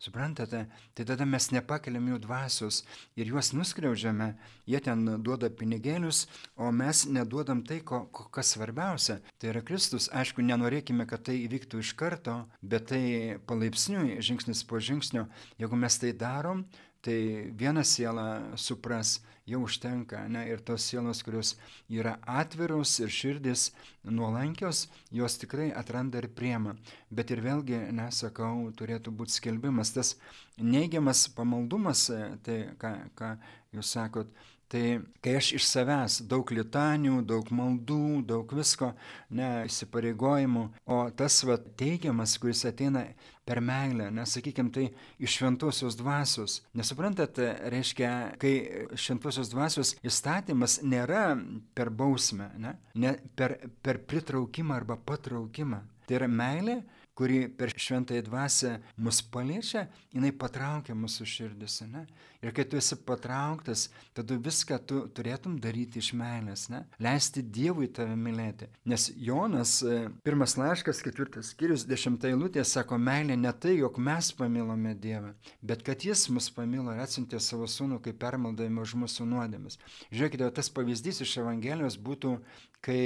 suprantate, 0.00 0.64
tai 0.96 1.08
tada 1.08 1.28
mes 1.28 1.50
nepakeliam 1.52 2.08
jų 2.14 2.22
dvasios 2.24 2.80
ir 3.20 3.28
juos 3.28 3.52
nuskriaudžiame, 3.52 4.32
jie 4.64 4.80
ten 4.80 5.04
duoda 5.20 5.52
pinigų 5.52 5.81
pinigėlius, 5.82 6.26
o 6.56 6.70
mes 6.70 7.06
neduodam 7.06 7.62
tai, 7.64 7.80
ko, 7.80 8.06
kas 8.32 8.54
svarbiausia. 8.54 9.20
Tai 9.38 9.50
yra 9.50 9.62
Kristus. 9.62 10.08
Aišku, 10.12 10.42
nenorėkime, 10.42 11.06
kad 11.06 11.24
tai 11.26 11.42
įvyktų 11.46 11.80
iš 11.82 11.94
karto, 11.94 12.46
bet 12.62 12.88
tai 12.90 13.38
palaipsniui, 13.46 14.20
žingsnis 14.22 14.64
po 14.64 14.78
žingsnio. 14.78 15.28
Jeigu 15.58 15.76
mes 15.76 15.98
tai 15.98 16.12
darom, 16.12 16.64
tai 17.02 17.50
viena 17.58 17.82
siela 17.82 18.54
supras, 18.56 19.20
jau 19.44 19.64
užtenka, 19.66 20.28
ne, 20.30 20.44
ir 20.46 20.60
tos 20.62 20.84
sielos, 20.86 21.22
kurios 21.26 21.56
yra 21.90 22.14
atviros 22.30 23.00
ir 23.02 23.10
širdis 23.10 23.72
nuolankios, 24.04 24.86
jos 25.10 25.34
tikrai 25.42 25.72
atranda 25.74 26.20
ir 26.22 26.28
priema. 26.30 26.76
Bet 27.10 27.32
ir 27.34 27.42
vėlgi, 27.42 27.80
nesakau, 27.90 28.70
turėtų 28.78 29.10
būti 29.10 29.40
skelbimas. 29.40 29.90
Tas 29.90 30.14
neigiamas 30.62 31.26
pamaldumas, 31.34 32.06
tai 32.46 32.60
ką, 32.78 32.94
ką 33.18 33.34
jūs 33.74 33.90
sakot, 33.96 34.30
Tai 34.72 35.02
kai 35.20 35.34
aš 35.36 35.50
iš 35.58 35.66
savęs 35.68 36.14
daug 36.24 36.48
litanių, 36.56 37.18
daug 37.28 37.50
maldų, 37.52 38.22
daug 38.24 38.54
visko, 38.56 38.94
ne, 39.36 39.66
įsipareigojimų, 39.68 40.62
o 40.88 41.00
tas 41.12 41.36
va 41.44 41.58
teigiamas, 41.60 42.38
kuris 42.40 42.64
ateina 42.70 43.02
per 43.44 43.60
meilę, 43.60 44.06
nesakykime, 44.16 44.72
tai 44.72 44.86
iš 45.20 45.36
šventosios 45.36 45.98
dvasios. 46.00 46.62
Nesuprantate, 46.78 47.50
reiškia, 47.74 48.14
kai 48.40 48.54
šventosios 48.96 49.52
dvasios 49.52 49.92
įstatymas 50.00 50.78
nėra 50.86 51.34
per 51.76 51.92
bausmę, 51.92 52.48
ne, 52.56 52.72
ne 52.96 53.18
per, 53.36 53.58
per 53.84 54.00
pritraukimą 54.08 54.80
arba 54.80 54.96
patraukimą. 54.96 55.82
Tai 56.08 56.16
yra 56.16 56.32
meilė, 56.32 56.80
kuri 57.14 57.48
per 57.48 57.72
šventąją 57.76 58.22
dvasę 58.22 58.78
mus 58.96 59.20
paliečia, 59.22 59.86
jinai 60.14 60.32
patraukia 60.32 60.94
mūsų 60.96 61.26
širdis. 61.28 61.82
Ne? 61.90 62.06
Ir 62.42 62.54
kai 62.56 62.64
tu 62.66 62.78
esi 62.80 62.96
patrauktas, 62.96 63.84
tada 64.16 64.38
viską 64.40 64.78
tu 64.88 65.02
turėtum 65.14 65.58
daryti 65.62 66.00
iš 66.00 66.12
meilės, 66.18 66.66
ne? 66.72 66.82
leisti 67.02 67.44
Dievui 67.44 67.90
tave 67.92 68.16
mylėti. 68.18 68.70
Nes 68.88 69.10
Jonas, 69.14 69.76
e, 69.84 70.08
pirmas 70.24 70.56
laiškas, 70.58 71.02
ketvirtas 71.04 71.52
skyrius, 71.52 71.84
dešimtai 71.88 72.32
lūtė, 72.32 72.64
sako, 72.66 72.98
meilė 72.98 73.36
ne 73.38 73.52
tai, 73.52 73.76
jog 73.78 74.00
mes 74.00 74.32
pamilome 74.38 74.96
Dievą, 74.98 75.34
bet 75.60 75.84
kad 75.86 76.02
Jis 76.02 76.26
mus 76.32 76.48
pamilo 76.54 76.96
ir 76.96 77.04
atsintė 77.04 77.40
savo 77.44 77.68
sūnų, 77.68 78.00
kaip 78.02 78.18
permaldavimo 78.22 78.82
už 78.82 78.96
mūsų 79.04 79.28
nuodėmis. 79.28 79.78
Žiūrėkite, 80.10 80.48
tas 80.56 80.72
pavyzdys 80.72 81.22
iš 81.26 81.38
Evangelijos 81.44 82.00
būtų 82.00 82.38
kai 82.82 83.00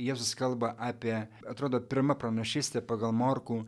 Jėzus 0.00 0.34
kalba 0.38 0.74
apie, 0.80 1.14
atrodo, 1.48 1.80
pirmą 1.80 2.16
pranašystę 2.20 2.82
pagal 2.86 3.12
Morkų 3.16 3.62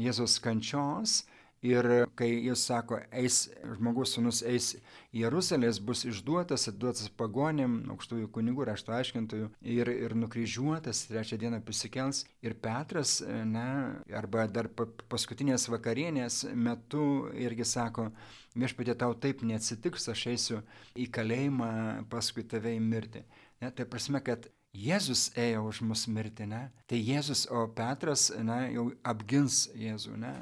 Jėzus 0.00 0.40
kančios. 0.42 1.22
Ir 1.64 1.86
kai 2.12 2.26
jis 2.28 2.60
sako, 2.68 2.98
eis, 3.08 3.46
žmogus 3.78 4.10
sunus 4.12 4.42
eis 4.44 4.74
į 5.16 5.22
Jeruzalės, 5.22 5.78
bus 5.80 6.02
išduotas, 6.04 6.66
atduotas 6.68 7.08
pagonėm, 7.16 7.78
aukštųjų 7.94 8.28
kunigų, 8.34 8.66
rašto 8.68 8.92
aiškintojų 8.92 9.46
ir, 9.72 9.88
ir 9.88 10.14
nukryžiuotas, 10.20 11.06
trečią 11.08 11.38
dieną 11.40 11.62
prisikels. 11.64 12.26
Ir 12.44 12.52
Petras, 12.60 13.14
ne, 13.24 13.64
arba 14.12 14.44
dar 14.52 14.68
paskutinės 15.08 15.64
vakarienės 15.72 16.42
metu 16.52 17.30
irgi 17.32 17.64
sako, 17.64 18.10
viešpatė 18.52 18.98
tau 19.00 19.16
taip 19.16 19.40
neatsitiks, 19.48 20.10
aš 20.12 20.26
eisiu 20.34 20.60
į 20.92 21.08
kalėjimą 21.16 21.70
paskui 22.12 22.44
tave 22.44 22.76
į 22.76 22.84
mirtį. 22.84 23.24
Ne, 23.64 23.72
tai 23.72 23.88
prasme, 23.88 24.20
kad 24.20 24.50
Jėzus 24.74 25.28
ėjo 25.38 25.68
už 25.70 25.80
mus 25.86 26.06
mirti, 26.10 26.48
ne? 26.50 26.66
Tai 26.90 26.98
Jėzus, 26.98 27.46
o 27.46 27.66
Petras, 27.70 28.28
na, 28.42 28.64
jau 28.74 28.88
apgins 29.06 29.68
Jėzų, 29.78 30.16
ne? 30.18 30.32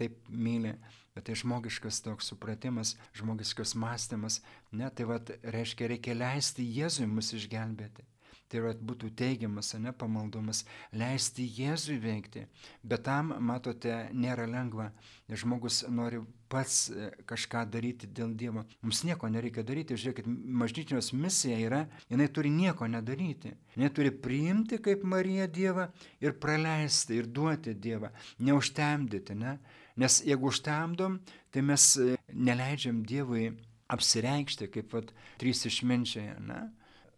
Taip 0.00 0.16
myli. 0.28 0.72
Bet 1.16 1.28
tai 1.28 1.36
žmogiškas 1.40 2.02
toks 2.04 2.26
supratimas, 2.28 2.94
žmogiškas 3.16 3.72
mąstymas, 3.80 4.42
ne, 4.76 4.90
tai 4.92 5.06
vad 5.08 5.30
reiškia, 5.40 5.88
reikia 5.94 6.12
leisti 6.12 6.66
Jėzui 6.76 7.06
mus 7.08 7.32
išgelbėti. 7.32 8.04
Tai 8.46 8.60
yra 8.60 8.72
būtų 8.76 9.10
teigiamas, 9.18 9.72
ne 9.80 9.94
pamaldumas, 9.96 10.60
leisti 10.92 11.48
Jėzui 11.56 11.96
veikti. 12.02 12.44
Bet 12.84 13.06
tam, 13.08 13.32
matote, 13.40 13.94
nėra 14.12 14.44
lengva, 14.50 14.90
žmogus 15.32 15.82
nori 15.88 16.20
pats 16.48 16.88
e, 16.90 17.10
kažką 17.28 17.64
daryti 17.70 18.08
dėl 18.10 18.34
Dievo. 18.38 18.64
Mums 18.84 19.02
nieko 19.06 19.28
nereikia 19.32 19.64
daryti, 19.66 19.98
žiūrėkit, 19.98 20.28
mažnyčios 20.28 21.12
misija 21.16 21.58
yra, 21.62 21.82
jinai 22.10 22.28
turi 22.32 22.52
nieko 22.54 22.88
nedaryti. 22.90 23.54
Jinai 23.74 23.90
turi 23.94 24.12
priimti 24.12 24.78
kaip 24.82 25.04
Marija 25.08 25.48
Dievą 25.50 25.88
ir 26.22 26.36
praleisti 26.42 27.20
ir 27.20 27.30
duoti 27.30 27.74
Dievą, 27.74 28.12
neužtemdyti, 28.38 29.36
ne? 29.38 29.58
Nes 29.96 30.20
jeigu 30.26 30.50
užtemdom, 30.50 31.20
tai 31.50 31.64
mes 31.64 31.88
e, 32.00 32.16
neleidžiam 32.32 33.02
Dievui 33.06 33.50
apsireikšti 33.92 34.70
kaip 34.74 34.94
vat, 34.94 35.12
trys 35.40 35.66
išminčiai, 35.70 36.36
ne? 36.46 36.66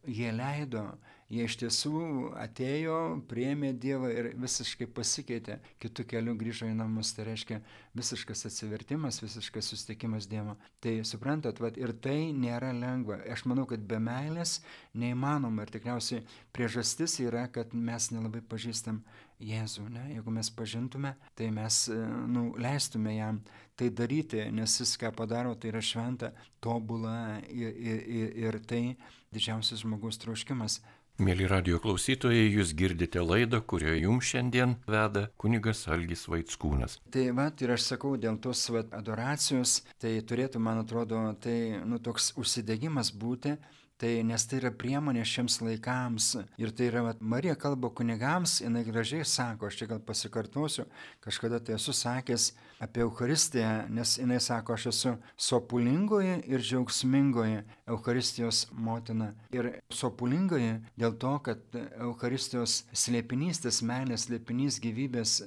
Jie 0.09 0.31
leido 0.33 0.85
Jie 1.29 1.45
iš 1.45 1.59
tiesų 1.61 1.99
atėjo, 2.41 2.99
priemė 3.29 3.75
Dievą 3.77 4.09
ir 4.09 4.31
visiškai 4.41 4.87
pasikeitė, 4.97 5.59
kitų 5.83 6.07
kelių 6.09 6.33
grįžo 6.41 6.71
į 6.71 6.77
namus. 6.79 7.11
Tai 7.13 7.27
reiškia 7.29 7.59
visiškas 7.99 8.47
atsivertimas, 8.49 9.21
visiškas 9.21 9.69
susitikimas 9.69 10.25
Dievo. 10.31 10.57
Tai 10.81 10.95
suprantat, 11.05 11.61
vat, 11.61 11.77
ir 11.77 11.93
tai 12.01 12.31
nėra 12.33 12.73
lengva. 12.73 13.21
Aš 13.29 13.45
manau, 13.45 13.67
kad 13.69 13.85
be 13.85 14.01
meilės 14.01 14.63
neįmanoma 14.97 15.67
ir 15.67 15.75
tikriausiai 15.77 16.25
priežastis 16.57 17.19
yra, 17.21 17.45
kad 17.53 17.77
mes 17.77 18.09
nelabai 18.15 18.41
pažįstam 18.49 19.03
Jėzų. 19.39 19.85
Ne? 19.93 20.07
Jeigu 20.17 20.33
mes 20.35 20.49
pažintume, 20.51 21.13
tai 21.37 21.53
mes 21.55 21.85
nu, 22.27 22.49
leistume 22.59 23.13
jam 23.15 23.45
tai 23.79 23.93
daryti, 23.95 24.49
nes 24.51 24.81
jis 24.81 24.97
ką 24.99 25.13
padaro, 25.15 25.53
tai 25.55 25.71
yra 25.71 25.85
šventa, 25.85 26.33
tobula 26.65 27.37
ir, 27.47 27.77
ir, 27.77 28.33
ir 28.49 28.59
tai 28.67 28.83
didžiausias 29.31 29.85
žmogaus 29.85 30.19
troškimas 30.19 30.81
Mėly 31.19 31.49
radio 31.51 31.81
klausytojai, 31.83 32.45
jūs 32.55 32.77
girdite 32.79 33.19
laidą, 33.19 33.59
kurioje 33.67 34.05
jums 34.05 34.29
šiandien 34.31 34.77
veda 34.87 35.25
kunigas 35.43 35.81
Algis 35.91 36.21
Vaitskūnas. 36.31 37.01
Tai 37.11 37.25
va, 37.35 37.49
ir 37.59 37.73
aš 37.75 37.89
sakau, 37.89 38.13
dėl 38.23 38.39
tos 38.39 38.61
va, 38.71 38.85
adoracijos, 38.95 39.81
tai 39.99 40.13
turėtų, 40.23 40.63
man 40.63 40.79
atrodo, 40.85 41.25
tai 41.43 41.83
nu, 41.83 41.99
toks 41.99 42.31
užsidegimas 42.39 43.11
būti, 43.11 43.57
Tai 43.99 44.23
nes 44.23 44.45
tai 44.47 44.61
yra 44.61 44.71
priemonė 44.71 45.25
šiems 45.27 45.57
laikams. 45.59 46.29
Ir 46.63 46.71
tai 46.71 46.87
yra, 46.87 47.01
vat, 47.03 47.19
Marija 47.19 47.57
kalba 47.59 47.89
kunigams, 47.91 48.61
jinai 48.63 48.85
gražiai 48.87 49.25
sako, 49.27 49.67
aš 49.67 49.81
čia 49.81 49.89
gal 49.91 49.99
pasikartosiu, 50.07 50.85
kažkada 51.25 51.59
tai 51.59 51.75
esu 51.75 51.91
sakęs 51.99 52.53
apie 52.79 53.03
Eucharistiją, 53.03 53.73
nes 53.91 54.13
jinai 54.21 54.39
sako, 54.39 54.77
aš 54.77 54.87
esu 54.93 55.17
sopulingoji 55.49 56.37
ir 56.47 56.63
džiaugsmingoji 56.63 57.65
Eucharistijos 57.91 58.69
motina. 58.71 59.33
Ir 59.51 59.73
sopulingoji 59.91 60.79
dėl 60.95 61.19
to, 61.19 61.35
kad 61.51 61.83
Eucharistijos 61.99 62.85
slėpinys, 62.95 63.65
tas 63.67 63.83
meilės 63.83 64.29
slėpinys, 64.29 64.79
gyvybės, 64.87 65.41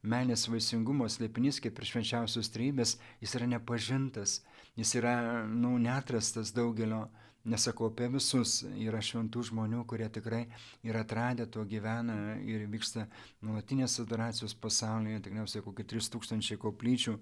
meilės 0.00 0.48
vaisingumo 0.48 1.12
slėpinys, 1.12 1.60
kaip 1.60 1.76
ir 1.76 1.92
švenčiausios 1.92 2.48
trybės, 2.56 2.96
jis 3.20 3.36
yra 3.36 3.52
nepažintas, 3.52 4.40
jis 4.80 4.96
yra, 4.96 5.18
nu, 5.44 5.76
netrastas 5.76 6.56
daugelio 6.56 7.04
Nesakau 7.48 7.88
apie 7.88 8.08
visus, 8.12 8.60
yra 8.76 9.00
šventų 9.04 9.42
žmonių, 9.48 9.82
kurie 9.88 10.08
tikrai 10.12 10.42
yra 10.84 11.00
atradę 11.06 11.46
to 11.48 11.64
gyvena 11.68 12.36
ir 12.44 12.66
vyksta 12.68 13.06
nuolatinės 13.40 13.98
adoracijos 14.02 14.54
pasaulyje, 14.60 15.22
tikriausiai 15.24 15.64
kokie 15.64 15.86
3000 15.94 16.58
koplyčių 16.60 17.16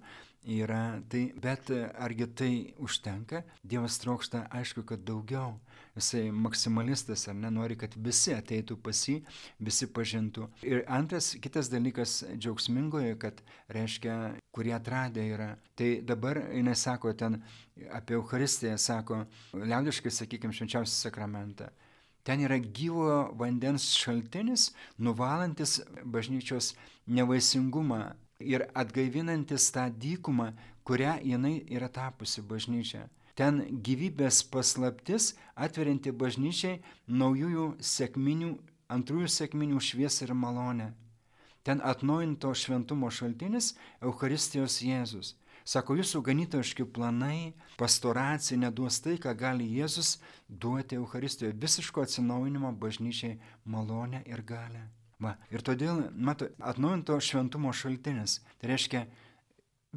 yra. 0.57 0.81
Tai, 1.07 1.23
bet 1.43 1.71
argi 1.95 2.27
tai 2.27 2.51
užtenka? 2.83 3.45
Dievas 3.63 3.99
trokšta, 4.03 4.47
aišku, 4.59 4.83
kad 4.87 5.05
daugiau. 5.07 5.55
Jisai 5.97 6.27
maksimalistas 6.31 7.25
ar 7.27 7.35
nenori, 7.35 7.77
kad 7.79 7.95
visi 7.97 8.35
ateitų 8.35 8.77
pas 8.85 8.99
jį, 9.09 9.15
visi 9.57 9.87
pažintų. 9.89 10.45
Ir 10.67 10.83
antras, 10.93 11.31
kitas 11.41 11.71
dalykas 11.73 12.19
džiaugsmingoje, 12.35 13.15
kad 13.21 13.41
reiškia, 13.73 14.17
kurie 14.53 14.75
atradę 14.77 15.25
yra. 15.25 15.49
Tai 15.77 15.89
dabar 16.05 16.43
jinai 16.53 16.75
sako 16.77 17.15
ten 17.17 17.39
apie 17.97 18.17
Eucharistiją, 18.19 18.77
sako, 18.77 19.23
liaudiškai 19.57 20.13
sakykime, 20.13 20.53
švenčiausią 20.53 20.93
sakramentą. 21.07 21.71
Ten 22.27 22.43
yra 22.43 22.59
gyvo 22.59 23.31
vandens 23.39 23.89
šaltinis, 23.95 24.69
nuvalantis 24.99 25.79
bažnyčios 26.03 26.73
nevaisingumą 27.07 28.01
ir 28.43 28.67
atgaivinantis 28.75 29.71
tą 29.73 29.87
dykumą, 29.89 30.51
kurią 30.83 31.17
jinai 31.23 31.61
yra 31.73 31.89
tapusi 31.89 32.43
bažnyčia. 32.43 33.07
Ten 33.37 33.59
gyvybės 33.85 34.41
paslaptis 34.49 35.35
atverinti 35.53 36.09
bažnyčiai 36.09 36.79
naujųjų 37.05 37.67
sėkminių, 37.85 38.55
antrųjų 38.89 39.29
sėkminių 39.29 39.81
šviesą 39.87 40.25
ir 40.25 40.33
malonę. 40.33 40.87
Ten 41.61 41.83
atnaujinto 41.85 42.49
šventumo 42.57 43.11
šaltinis 43.13 43.75
Eucharistijos 44.01 44.79
Jėzus. 44.81 45.35
Sako, 45.67 45.97
jūsų 45.99 46.21
ganytojiški 46.23 46.85
planai, 46.95 47.53
pastoracija 47.77 48.57
neduos 48.57 49.01
tai, 49.03 49.17
ką 49.21 49.33
gali 49.37 49.67
Jėzus 49.75 50.15
duoti 50.49 50.95
Eucharistijoje- 50.97 51.57
visiško 51.65 52.07
atsinaujinimo 52.07 52.71
bažnyčiai 52.71 53.37
malonę 53.65 54.23
ir 54.25 54.41
galę. 54.41 54.87
Va, 55.19 55.35
ir 55.51 55.61
todėl, 55.61 56.09
mato, 56.13 56.47
atnaujinto 56.61 57.19
šventumo 57.19 57.73
šaltinis. 57.73 58.39
Tai 58.61 58.69
reiškia, 58.69 59.05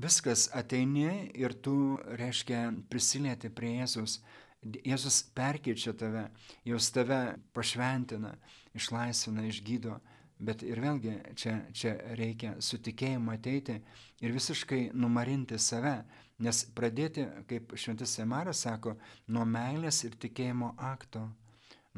viskas 0.01 0.49
ateini 0.57 1.31
ir 1.37 1.55
tu, 1.65 1.75
reiškia, 2.21 2.71
prisilieti 2.91 3.51
prie 3.53 3.77
Jėzus. 3.81 4.21
Jėzus 4.61 5.23
perkeičia 5.37 5.95
tave, 5.97 6.27
jos 6.69 6.91
tave 6.93 7.21
pašventina, 7.57 8.35
išlaisvina, 8.77 9.47
išgydo. 9.49 9.99
Bet 10.41 10.63
ir 10.65 10.81
vėlgi 10.81 11.15
čia, 11.37 11.59
čia 11.77 11.95
reikia 12.17 12.55
su 12.65 12.79
tikėjimu 12.81 13.33
ateiti 13.35 13.77
ir 14.25 14.33
visiškai 14.33 14.87
numarinti 14.97 15.59
save, 15.61 15.99
nes 16.41 16.63
pradėti, 16.77 17.27
kaip 17.49 17.75
šventas 17.77 18.15
Semaras 18.17 18.65
sako, 18.65 18.95
nuo 19.29 19.45
meilės 19.45 20.01
ir 20.09 20.17
tikėjimo 20.17 20.73
akto. 20.93 21.27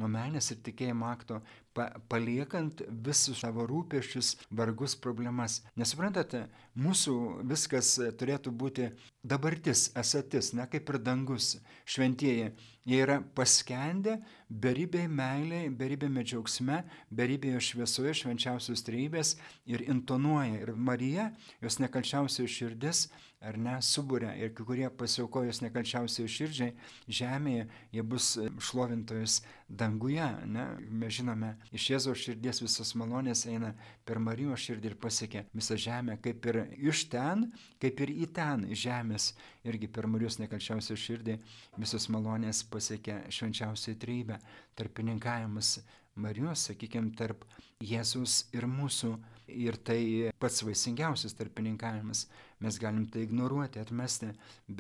Nuo 0.01 0.09
meilės 0.09 0.47
ir 0.55 0.61
tikėjimo 0.65 1.05
akto 1.05 1.43
pa, 1.77 1.91
paliekant 2.09 2.81
visus 3.05 3.43
savo 3.43 3.67
rūpešius, 3.69 4.31
vargus, 4.57 4.95
problemas. 4.97 5.59
Nesuprantate, 5.77 6.47
mūsų 6.81 7.17
viskas 7.51 7.91
turėtų 8.21 8.55
būti 8.57 8.89
dabartis, 9.21 9.91
esatis, 9.99 10.55
na 10.57 10.65
kaip 10.73 10.89
ir 10.89 10.99
dangus, 11.05 11.59
šventieji. 11.85 12.55
Jie 12.89 13.03
yra 13.05 13.21
paskendę 13.37 14.17
beribėje 14.49 15.11
meilėje, 15.13 15.69
beribėme 15.79 16.25
džiaugsme, 16.25 16.81
beribėje 17.13 17.61
šviesoje 17.69 18.17
švenčiausios 18.23 18.83
trejybės 18.89 19.37
ir 19.71 19.85
intonuoja. 19.93 20.57
Ir 20.65 20.73
Marija, 20.75 21.29
jos 21.63 21.79
nekalčiausios 21.85 22.51
širdis, 22.51 23.05
ar 23.43 23.59
ne, 23.59 23.75
subūrė. 23.83 24.33
Ir 24.41 24.53
kai 24.57 24.67
kurie 24.67 24.89
pasiaukojus 24.99 25.63
nekalčiausiai 25.65 26.31
širdžiai 26.31 26.73
žemėje, 27.21 27.67
jie 27.95 28.05
bus 28.07 28.29
šlovintojus 28.69 29.41
danguje. 29.69 30.27
Ne? 30.47 30.67
Mes 30.91 31.15
žinome, 31.19 31.55
iš 31.75 31.89
Jėzaus 31.93 32.23
širdies 32.23 32.63
visos 32.63 32.95
malonės 32.99 33.47
eina 33.51 33.73
per 34.07 34.21
Marijos 34.23 34.67
širdį 34.67 34.93
ir 34.93 34.99
pasiekia 35.01 35.45
visą 35.55 35.79
žemę, 35.81 36.19
kaip 36.23 36.47
ir 36.51 36.61
iš 36.93 37.07
ten, 37.13 37.49
kaip 37.83 38.05
ir 38.05 38.15
į 38.15 38.29
ten 38.37 38.69
žemės. 38.73 39.33
Irgi 39.67 39.91
per 39.93 40.09
Marijos 40.11 40.41
nekalčiausią 40.43 40.99
širdį 40.99 41.39
visos 41.83 42.09
malonės 42.13 42.65
pasiekia 42.71 43.23
švenčiausiai 43.33 43.99
trybę. 43.99 44.39
Tarpininkavimas 44.79 45.81
Marijos, 46.15 46.67
sakykime, 46.69 47.15
tarp 47.17 47.47
Jėzus 47.83 48.47
ir 48.53 48.69
mūsų. 48.69 49.17
Ir 49.53 49.77
tai 49.85 50.31
pats 50.41 50.63
vaisingiausias 50.65 51.35
tarpininkavimas. 51.37 52.27
Mes 52.63 52.79
galim 52.79 53.07
tai 53.11 53.25
ignoruoti, 53.27 53.81
atmesti, 53.83 54.31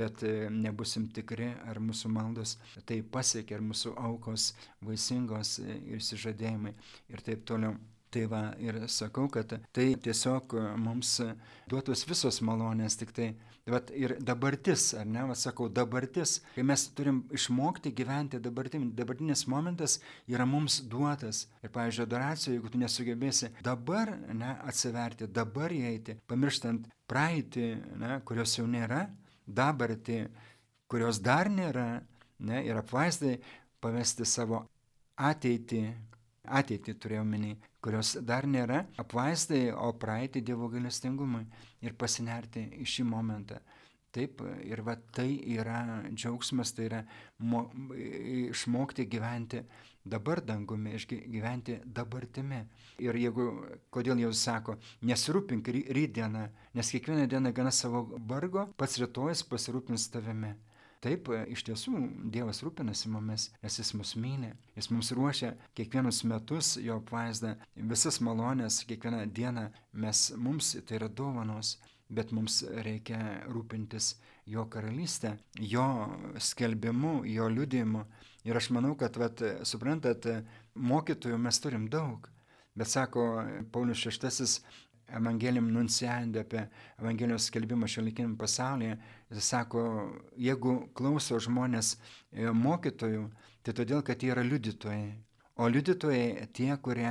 bet 0.00 0.22
e, 0.26 0.34
nebusim 0.54 1.08
tikri, 1.16 1.50
ar 1.66 1.80
mūsų 1.82 2.10
maldos 2.14 2.56
tai 2.88 3.00
pasiekia, 3.02 3.58
ar 3.58 3.64
mūsų 3.66 3.96
aukos 4.08 4.52
vaisingos 4.86 5.56
e, 5.62 5.80
ir 5.94 6.04
sižadėjimai 6.10 6.76
ir 7.10 7.24
taip 7.26 7.42
toliau. 7.48 7.74
Tai 8.12 8.26
va 8.28 8.42
ir 8.60 8.76
sakau, 8.92 9.24
kad 9.32 9.54
tai 9.72 9.94
tiesiog 10.04 10.52
mums 10.76 11.14
duotos 11.70 12.04
visos 12.04 12.42
malonės, 12.44 12.98
tik 13.00 13.14
tai 13.16 13.30
vat, 13.72 13.88
ir 13.96 14.16
dabartis, 14.20 14.90
ar 14.98 15.06
ne, 15.08 15.22
va 15.30 15.36
sakau, 15.38 15.68
dabartis, 15.72 16.40
kai 16.52 16.64
mes 16.66 16.84
turim 16.96 17.22
išmokti 17.32 17.92
gyventi 17.96 18.40
dabartim, 18.42 18.90
dabartinis 18.96 19.46
momentas 19.48 19.98
yra 20.28 20.46
mums 20.48 20.80
duotas. 20.92 21.46
Ir, 21.62 21.72
pavyzdžiui, 21.72 22.04
adoracijoje, 22.04 22.58
jeigu 22.58 22.72
tu 22.74 22.82
nesugebėsi 22.82 23.52
dabar 23.64 24.12
ne, 24.28 24.56
atsiverti, 24.68 25.30
dabar 25.30 25.72
įeiti, 25.72 26.18
pamirštant 26.28 26.88
praeitį, 27.10 27.68
ne, 28.02 28.20
kurios 28.28 28.58
jau 28.58 28.68
nėra, 28.68 29.06
dabartį, 29.46 30.24
kurios 30.90 31.22
dar 31.22 31.50
nėra, 31.50 32.02
ne, 32.44 32.64
ir 32.66 32.82
apvaizdai 32.82 33.38
pavesti 33.82 34.26
savo 34.28 34.66
ateitį, 35.16 35.86
ateitį 36.44 36.94
turėjau 36.98 37.24
menį, 37.26 37.52
kurios 37.82 38.16
dar 38.26 38.46
nėra, 38.46 38.86
apvaistai, 38.98 39.70
o 39.72 39.92
praeitį 39.94 40.42
Dievo 40.48 40.68
galestingumui 40.72 41.44
ir 41.82 41.94
pasinerti 41.98 42.66
į 42.82 42.88
šį 42.94 43.06
momentą. 43.10 43.60
Taip, 44.12 44.42
ir 44.68 44.82
va 44.84 44.98
tai 45.16 45.38
yra 45.54 46.02
džiaugsmas, 46.10 46.74
tai 46.76 46.84
yra 46.90 46.98
mo, 47.40 47.62
išmokti 48.50 49.06
gyventi 49.08 49.62
dabar 50.04 50.42
dangumi, 50.44 50.98
gyventi 51.08 51.78
dabartimi. 51.86 52.58
Ir 53.00 53.16
jeigu, 53.16 53.46
kodėl 53.94 54.20
jau 54.20 54.32
sako, 54.36 54.76
nesirūpink 55.08 55.70
rydieną, 55.96 56.44
nes 56.76 56.92
kiekvieną 56.92 57.24
dieną 57.30 57.54
gana 57.56 57.72
savo 57.72 58.04
vargo, 58.28 58.66
pats 58.76 58.98
rytojas 59.00 59.46
pasirūpins 59.48 60.10
tavimi. 60.12 60.52
Taip, 61.02 61.32
iš 61.50 61.64
tiesų, 61.66 61.96
Dievas 62.30 62.60
rūpinasi 62.62 63.10
mumis, 63.10 63.48
nes 63.64 63.78
Jis 63.80 63.90
mus 63.98 64.12
myli, 64.14 64.52
Jis 64.76 64.88
mums 64.94 65.10
ruošia 65.18 65.56
kiekvienus 65.74 66.22
metus 66.30 66.76
jo 66.78 67.00
apvaizdą, 67.00 67.56
visas 67.74 68.20
malonės, 68.22 68.84
kiekvieną 68.86 69.24
dieną 69.34 69.64
mes, 70.04 70.28
mums 70.38 70.76
tai 70.86 71.00
yra 71.00 71.08
dovanos, 71.10 71.74
bet 72.06 72.30
mums 72.30 72.60
reikia 72.86 73.18
rūpintis 73.50 74.12
jo 74.46 74.68
karalystę, 74.70 75.36
jo 75.58 75.86
skelbimu, 76.38 77.24
jo 77.26 77.48
liudimu. 77.50 78.04
Ir 78.46 78.58
aš 78.58 78.70
manau, 78.74 78.94
kad, 78.98 79.18
vat, 79.18 79.42
suprantat, 79.66 80.26
mokytojų 80.74 81.38
mes 81.38 81.58
turim 81.62 81.88
daug. 81.90 82.28
Bet 82.78 82.88
sako 82.88 83.26
Paulius 83.74 84.06
VI, 84.06 84.48
Evangelium 85.08 85.68
nunciandi 85.72 86.40
apie 86.40 86.62
Evangelijos 87.00 87.48
skelbimą 87.50 87.88
šiuolaikiniam 87.90 88.36
pasaulyje, 88.40 88.96
jis 89.32 89.48
sako, 89.54 89.82
jeigu 90.38 90.76
klauso 90.96 91.40
žmonės 91.42 91.96
e, 91.96 92.46
mokytojų, 92.50 93.26
tai 93.62 93.74
todėl, 93.80 94.02
kad 94.06 94.22
jie 94.22 94.32
yra 94.34 94.44
liudytojai. 94.46 95.10
O 95.60 95.68
liudytojai 95.68 96.46
tie, 96.56 96.70
kurie 96.80 97.10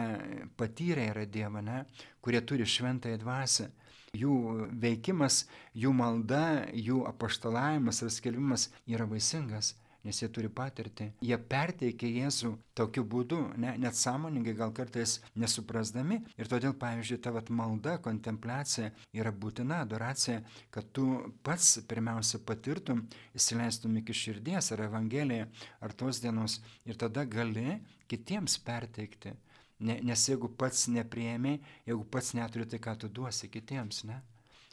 patyrė 0.57 1.11
yra 1.11 1.27
Dievą, 1.29 1.61
ne, 1.61 1.83
kurie 2.25 2.41
turi 2.41 2.65
šventąją 2.65 3.21
dvasę. 3.21 3.69
Jų 4.17 4.33
veikimas, 4.81 5.45
jų 5.77 5.93
malda, 5.95 6.65
jų 6.73 7.05
apaštalavimas 7.07 8.01
ir 8.03 8.11
skelbimas 8.11 8.67
yra 8.89 9.05
vaisingas 9.07 9.75
nes 10.05 10.21
jie 10.21 10.29
turi 10.33 10.49
patirtį. 10.49 11.11
Jie 11.25 11.37
perteikia 11.51 12.09
Jėzų 12.09 12.51
tokiu 12.77 13.03
būdu, 13.07 13.39
ne, 13.61 13.73
net 13.81 13.97
sąmoningai, 13.97 14.55
gal 14.57 14.73
kartais 14.75 15.19
nesuprasdami. 15.37 16.21
Ir 16.41 16.49
todėl, 16.51 16.73
pavyzdžiui, 16.81 17.19
tavo 17.21 17.43
malda, 17.53 17.97
kontempliacija 18.03 18.91
yra 19.17 19.31
būtina 19.31 19.81
adoracija, 19.85 20.41
kad 20.73 20.89
tu 20.95 21.07
pats 21.45 21.77
pirmiausia 21.89 22.41
patirtum, 22.45 23.05
įsileistum 23.37 23.99
iki 24.01 24.15
širdies 24.15 24.71
ar 24.73 24.87
Evangeliją, 24.87 25.47
ar 25.81 25.93
tos 25.93 26.21
dienos 26.23 26.59
ir 26.85 26.99
tada 26.99 27.25
gali 27.25 27.79
kitiems 28.11 28.57
perteikti. 28.65 29.35
Ne, 29.81 29.95
nes 30.05 30.27
jeigu 30.29 30.51
pats 30.53 30.85
nepriemi, 30.93 31.55
jeigu 31.87 32.03
pats 32.13 32.35
neturi, 32.37 32.67
tai 32.69 32.77
ką 32.83 32.99
tu 33.01 33.09
duosi 33.09 33.49
kitiems, 33.49 34.03
ne? 34.05 34.19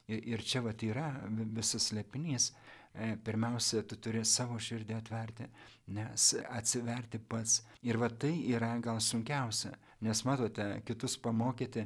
Ir, 0.09 0.21
ir 0.35 0.43
čia 0.45 0.61
va 0.65 0.75
yra 0.85 1.09
visas 1.57 1.91
lepinys. 1.97 2.51
E, 2.95 3.17
pirmiausia, 3.25 3.83
tu 3.87 3.99
turi 4.03 4.25
savo 4.27 4.57
širdį 4.59 4.95
atverti, 4.97 5.47
nes 5.95 6.31
atsiverti 6.49 7.21
pats. 7.21 7.61
Ir 7.87 7.99
va 8.01 8.09
tai 8.11 8.33
yra 8.51 8.73
gal 8.83 8.99
sunkiausia, 9.05 9.75
nes 10.05 10.25
matote, 10.27 10.67
kitus 10.89 11.19
pamokyti 11.23 11.85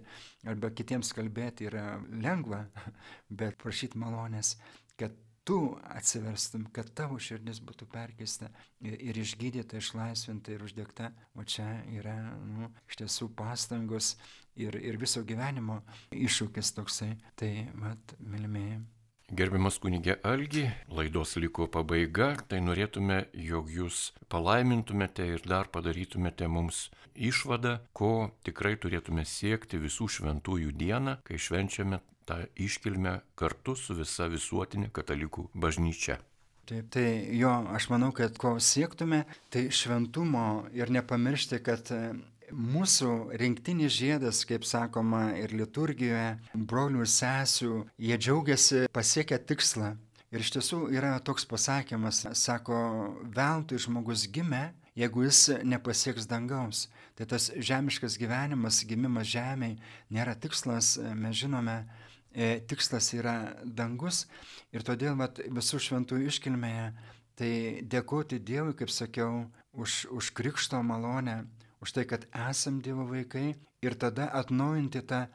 arba 0.48 0.70
kitiems 0.70 1.12
kalbėti 1.16 1.68
yra 1.68 1.98
lengva, 2.22 2.64
bet 3.42 3.58
prašyti 3.60 4.00
malonės, 4.00 4.56
kad 4.96 5.16
tu 5.44 5.76
atsiverstum, 5.90 6.68
kad 6.74 6.92
tavo 6.94 7.18
širdis 7.18 7.58
būtų 7.66 7.88
perkeista 7.90 8.48
ir, 8.80 8.94
ir 8.94 9.18
išgydyta, 9.18 9.80
išlaisvinta 9.82 10.54
ir 10.54 10.62
uždegta. 10.62 11.10
O 11.34 11.44
čia 11.44 11.66
yra 11.90 12.16
nu, 12.46 12.70
iš 12.86 13.02
tiesų 13.02 13.32
pastangos 13.36 14.14
ir, 14.54 14.78
ir 14.78 15.00
viso 15.02 15.24
gyvenimo 15.26 15.80
iššūkis 16.14 16.74
toksai. 16.78 17.12
Tai, 17.36 17.52
mat, 17.74 18.16
mylimieji. 18.22 18.82
Gerbiamas 19.32 19.78
kunigė 19.80 20.18
Algi, 20.28 20.66
laidos 20.92 21.38
liko 21.40 21.64
pabaiga, 21.72 22.34
tai 22.50 22.58
norėtume, 22.60 23.30
jog 23.32 23.70
jūs 23.72 24.10
palaimintumėte 24.28 25.24
ir 25.24 25.46
dar 25.48 25.70
padarytumėte 25.72 26.50
mums 26.52 26.90
išvadą, 27.16 27.78
ko 27.96 28.28
tikrai 28.44 28.74
turėtume 28.76 29.24
siekti 29.24 29.80
visų 29.80 30.10
šventųjų 30.18 30.74
dieną, 30.76 31.14
kai 31.24 31.40
švenčiame 31.40 32.02
tą 32.28 32.42
iškilmę 32.60 33.14
kartu 33.34 33.72
su 33.72 33.96
visa 33.96 34.28
visuotinė 34.28 34.92
katalikų 34.92 35.46
bažnyčia. 35.56 36.18
Taip, 36.68 36.92
tai 36.92 37.06
jo, 37.32 37.54
aš 37.72 37.88
manau, 37.88 38.12
kad 38.12 38.36
ko 38.36 38.58
siektume, 38.60 39.24
tai 39.48 39.70
šventumo 39.72 40.66
ir 40.76 40.92
nepamiršti, 40.92 41.62
kad 41.64 41.88
Mūsų 42.52 43.32
rinktinis 43.40 43.94
žiedas, 43.96 44.42
kaip 44.44 44.66
sakoma 44.68 45.32
ir 45.40 45.54
liturgijoje, 45.56 46.36
brolių 46.52 47.04
ir 47.04 47.10
sesių, 47.10 47.72
jie 47.96 48.18
džiaugiasi 48.20 48.86
pasiekę 48.92 49.38
tikslą. 49.48 49.94
Ir 50.32 50.44
iš 50.44 50.52
tiesų 50.54 50.86
yra 50.92 51.14
toks 51.24 51.44
pasakymas, 51.48 52.22
sako, 52.40 52.76
veltui 53.36 53.80
žmogus 53.80 54.26
gimė, 54.32 54.70
jeigu 54.96 55.24
jis 55.26 55.58
nepasieks 55.64 56.28
dangaus. 56.28 56.86
Tai 57.16 57.26
tas 57.28 57.50
žemiškas 57.56 58.16
gyvenimas, 58.20 58.82
gimimas 58.88 59.28
žemėje 59.32 59.80
nėra 60.12 60.36
tikslas, 60.36 60.94
mes 61.00 61.36
žinome, 61.36 61.82
e, 62.32 62.60
tikslas 62.68 63.12
yra 63.16 63.56
dangus. 63.64 64.26
Ir 64.72 64.84
todėl 64.84 65.16
vat, 65.20 65.40
visų 65.52 65.80
šventųjų 65.88 66.32
iškilmėje 66.32 66.92
tai 67.36 67.52
dėkoti 67.88 68.40
Dievui, 68.44 68.76
kaip 68.76 68.92
sakiau, 68.92 69.46
už, 69.72 70.06
už 70.12 70.30
krikšto 70.36 70.82
malonę, 70.84 71.42
už 71.82 71.92
tai, 71.92 72.04
kad 72.06 72.26
esam 72.48 72.80
Dievo 72.80 73.04
vaikai 73.10 73.52
ir 73.82 73.98
tada 73.98 74.28
atnaujinti 74.38 75.02
tą 75.02 75.26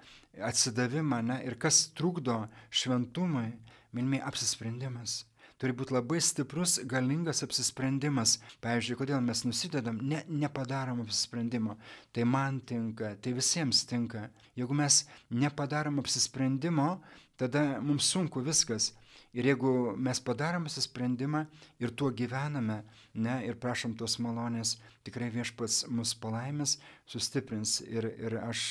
atsidavimą, 0.50 1.22
ne, 1.30 1.42
ir 1.44 1.58
kas 1.60 1.88
trukdo 1.98 2.46
šventumui, 2.72 3.52
minimi 3.92 4.22
apsisprendimas. 4.24 5.26
Turi 5.58 5.74
būti 5.74 5.96
labai 5.96 6.20
stiprus, 6.22 6.76
galingas 6.86 7.42
apsisprendimas. 7.42 8.36
Pavyzdžiui, 8.62 8.98
kodėl 9.00 9.24
mes 9.26 9.42
nusidedam, 9.42 9.98
ne, 10.06 10.20
nepadarom 10.30 11.02
apsisprendimo. 11.02 11.80
Tai 12.14 12.28
man 12.30 12.60
tinka, 12.62 13.16
tai 13.18 13.34
visiems 13.34 13.82
tinka. 13.90 14.28
Jeigu 14.60 14.78
mes 14.78 15.00
nepadarom 15.34 15.98
apsisprendimo, 16.04 17.00
tada 17.42 17.82
mums 17.82 18.12
sunku 18.14 18.46
viskas. 18.46 18.92
Ir 19.38 19.46
jeigu 19.46 19.72
mes 20.02 20.18
padarom 20.26 20.66
sprendimą 20.66 21.44
ir 21.78 21.92
tuo 21.94 22.10
gyvename, 22.10 22.80
ne, 23.14 23.36
ir 23.46 23.60
prašom 23.62 23.94
tos 24.00 24.18
malonės, 24.18 24.78
tikrai 25.06 25.28
viešpats 25.30 25.84
mus 25.94 26.16
palaimės, 26.18 26.80
sustiprins. 27.06 27.78
Ir, 27.86 28.08
ir 28.18 28.40
aš 28.42 28.64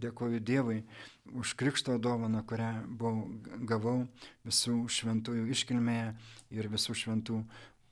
dėkoju 0.00 0.40
Dievui 0.40 0.78
už 1.36 1.52
krikšto 1.60 1.98
dovaną, 2.00 2.40
kurią 2.48 2.70
buvau, 2.88 3.26
gavau 3.68 3.96
visų 4.46 4.86
šventųjų 4.88 5.50
iškilmėje 5.52 6.14
ir 6.56 6.70
visų 6.72 6.96
šventų 7.02 7.42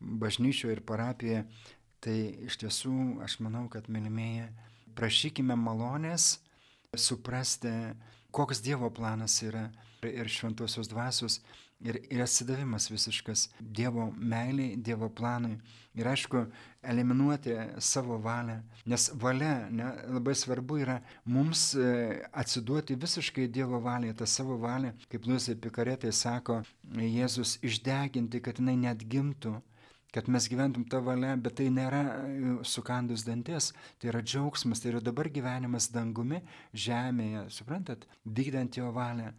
bažnyčio 0.01 0.73
ir 0.73 0.81
parapijoje. 0.81 1.45
Tai 2.05 2.17
iš 2.49 2.57
tiesų 2.61 3.21
aš 3.25 3.39
manau, 3.45 3.67
kad 3.73 3.89
mylimieji, 3.93 4.49
prašykime 4.97 5.57
malonės 5.61 6.39
suprasti, 6.97 7.73
koks 8.33 8.65
Dievo 8.65 8.89
planas 8.93 9.37
yra 9.45 9.69
ir 10.05 10.29
šventosios 10.29 10.89
dvasios 10.89 11.39
ir, 11.85 12.01
ir 12.11 12.23
atsidavimas 12.25 12.89
visiškas 12.91 13.49
Dievo 13.61 14.11
meiliai, 14.17 14.77
Dievo 14.77 15.09
planui. 15.09 15.59
Ir 15.95 16.09
aišku, 16.11 16.41
eliminuoti 16.83 17.55
savo 17.79 18.17
valią, 18.19 18.57
nes 18.91 19.11
valia 19.21 19.69
ne, 19.71 19.93
labai 20.17 20.35
svarbu 20.35 20.81
yra 20.83 20.97
mums 21.31 21.69
e, 21.79 22.25
atsiduoti 22.33 22.97
visiškai 22.99 23.47
Dievo 23.53 23.79
valiai, 23.85 24.17
tą 24.19 24.27
savo 24.27 24.59
valią, 24.59 24.91
kaip 25.13 25.29
Luisai 25.31 25.55
Pikaretai 25.55 26.11
sako, 26.13 26.63
Jėzus 26.99 27.61
išdeginti, 27.63 28.43
kad 28.43 28.59
jinai 28.59 28.77
net 28.89 29.07
gimtų 29.07 29.61
kad 30.15 30.29
mes 30.31 30.45
gyventum 30.47 30.85
tą 30.87 31.01
valią, 31.03 31.33
bet 31.43 31.57
tai 31.59 31.65
nėra 31.75 32.03
e, 32.07 32.53
sukandus 32.71 33.25
dantis, 33.27 33.73
tai 33.99 34.13
yra 34.13 34.21
džiaugsmas, 34.23 34.79
tai 34.79 34.93
yra 34.93 35.01
dabar 35.03 35.27
gyvenimas 35.27 35.89
dangumi, 35.91 36.39
žemėje, 36.71 37.49
suprantat, 37.57 38.07
vykdant 38.23 38.79
jo 38.79 38.93
valią 38.95 39.33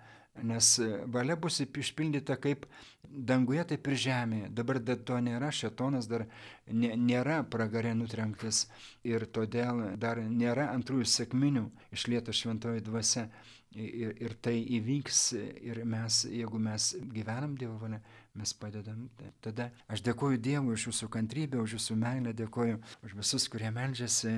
nes 0.44 0.80
e, 0.80 0.90
valia 1.08 1.36
bus 1.40 1.62
išpildyta 1.64 2.38
kaip 2.42 2.66
danguje, 3.04 3.64
taip 3.72 3.88
ir 3.88 3.98
žemėje. 4.06 4.52
Dabar 4.56 4.80
to 5.08 5.20
nėra, 5.24 5.52
šetonas 5.54 6.10
dar 6.12 6.26
nėra 6.68 7.44
pragarė 7.48 7.94
nutrenktas 7.96 8.66
ir 9.04 9.26
todėl 9.26 9.98
dar 10.02 10.20
nėra 10.20 10.72
antrųjų 10.74 11.08
sėkminių 11.08 11.70
išlieta 11.96 12.36
šventoji 12.36 12.84
dvasia. 12.86 13.30
Ir, 13.76 14.14
ir 14.24 14.32
tai 14.40 14.54
įvyks 14.78 15.34
ir 15.36 15.82
mes, 15.84 16.22
jeigu 16.32 16.60
mes 16.64 16.94
gyvenam 17.12 17.58
Dievo 17.60 17.76
valia, 17.82 17.98
mes 18.40 18.54
padedam. 18.56 19.10
Tada 19.44 19.68
aš 19.92 20.00
dėkoju 20.06 20.40
Dievui 20.40 20.78
už 20.78 20.86
jūsų 20.88 21.10
kantrybę, 21.12 21.60
už 21.60 21.76
jūsų 21.76 21.98
meilę, 22.00 22.32
dėkoju 22.40 22.80
už 23.04 23.18
visus, 23.20 23.50
kurie 23.52 23.74
melžiasi 23.76 24.32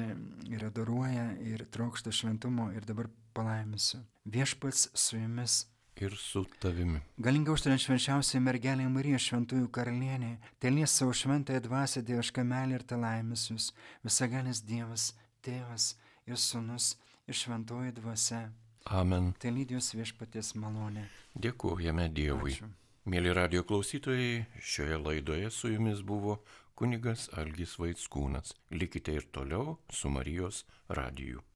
ir 0.49 0.65
adoruoja 0.65 1.27
ir 1.45 1.67
trokšta 1.69 2.09
šventumo 2.09 2.71
ir 2.73 2.89
dabar 2.89 3.11
palaimisiu. 3.37 4.01
Viešpats 4.25 4.89
su 4.97 5.21
jumis 5.21 5.67
ir 6.01 6.15
su 6.17 6.45
tavimi. 6.61 7.01
Galingai 7.17 7.53
užtariant 7.53 7.83
švenčiausiai 7.83 8.41
mergelė 8.43 8.87
Marija 8.91 9.19
šventųjų 9.21 9.69
karalienė, 9.73 10.37
telės 10.63 10.95
savo 10.99 11.15
šventąją 11.17 11.63
dvasę 11.65 12.03
dievišką 12.07 12.45
melį 12.47 12.79
ir 12.79 12.85
talaimės 12.93 13.47
jūs, 13.51 13.71
visagalis 14.05 14.63
Dievas, 14.67 15.11
Tėvas 15.45 15.95
ir 16.27 16.39
Sūnus 16.41 16.95
ir 17.27 17.37
šventoji 17.37 17.95
dvasia. 17.99 18.47
Amen. 18.87 19.33
Tai 19.39 19.51
lydijos 19.51 19.91
viešpaties 19.97 20.53
malonė. 20.59 21.07
Dėkojame 21.35 22.07
Dievui. 22.13 22.55
Ačiū. 22.55 22.69
Mėly 23.07 23.31
radio 23.31 23.63
klausytojai, 23.63 24.45
šioje 24.59 24.97
laidoje 24.99 25.51
su 25.55 25.69
jumis 25.71 26.01
buvo 26.03 26.41
kunigas 26.75 27.29
Algis 27.39 27.77
Vaitskūnas. 27.79 28.51
Likite 28.75 29.15
ir 29.15 29.29
toliau 29.31 29.77
su 29.87 30.11
Marijos 30.11 30.65
radiju. 30.91 31.46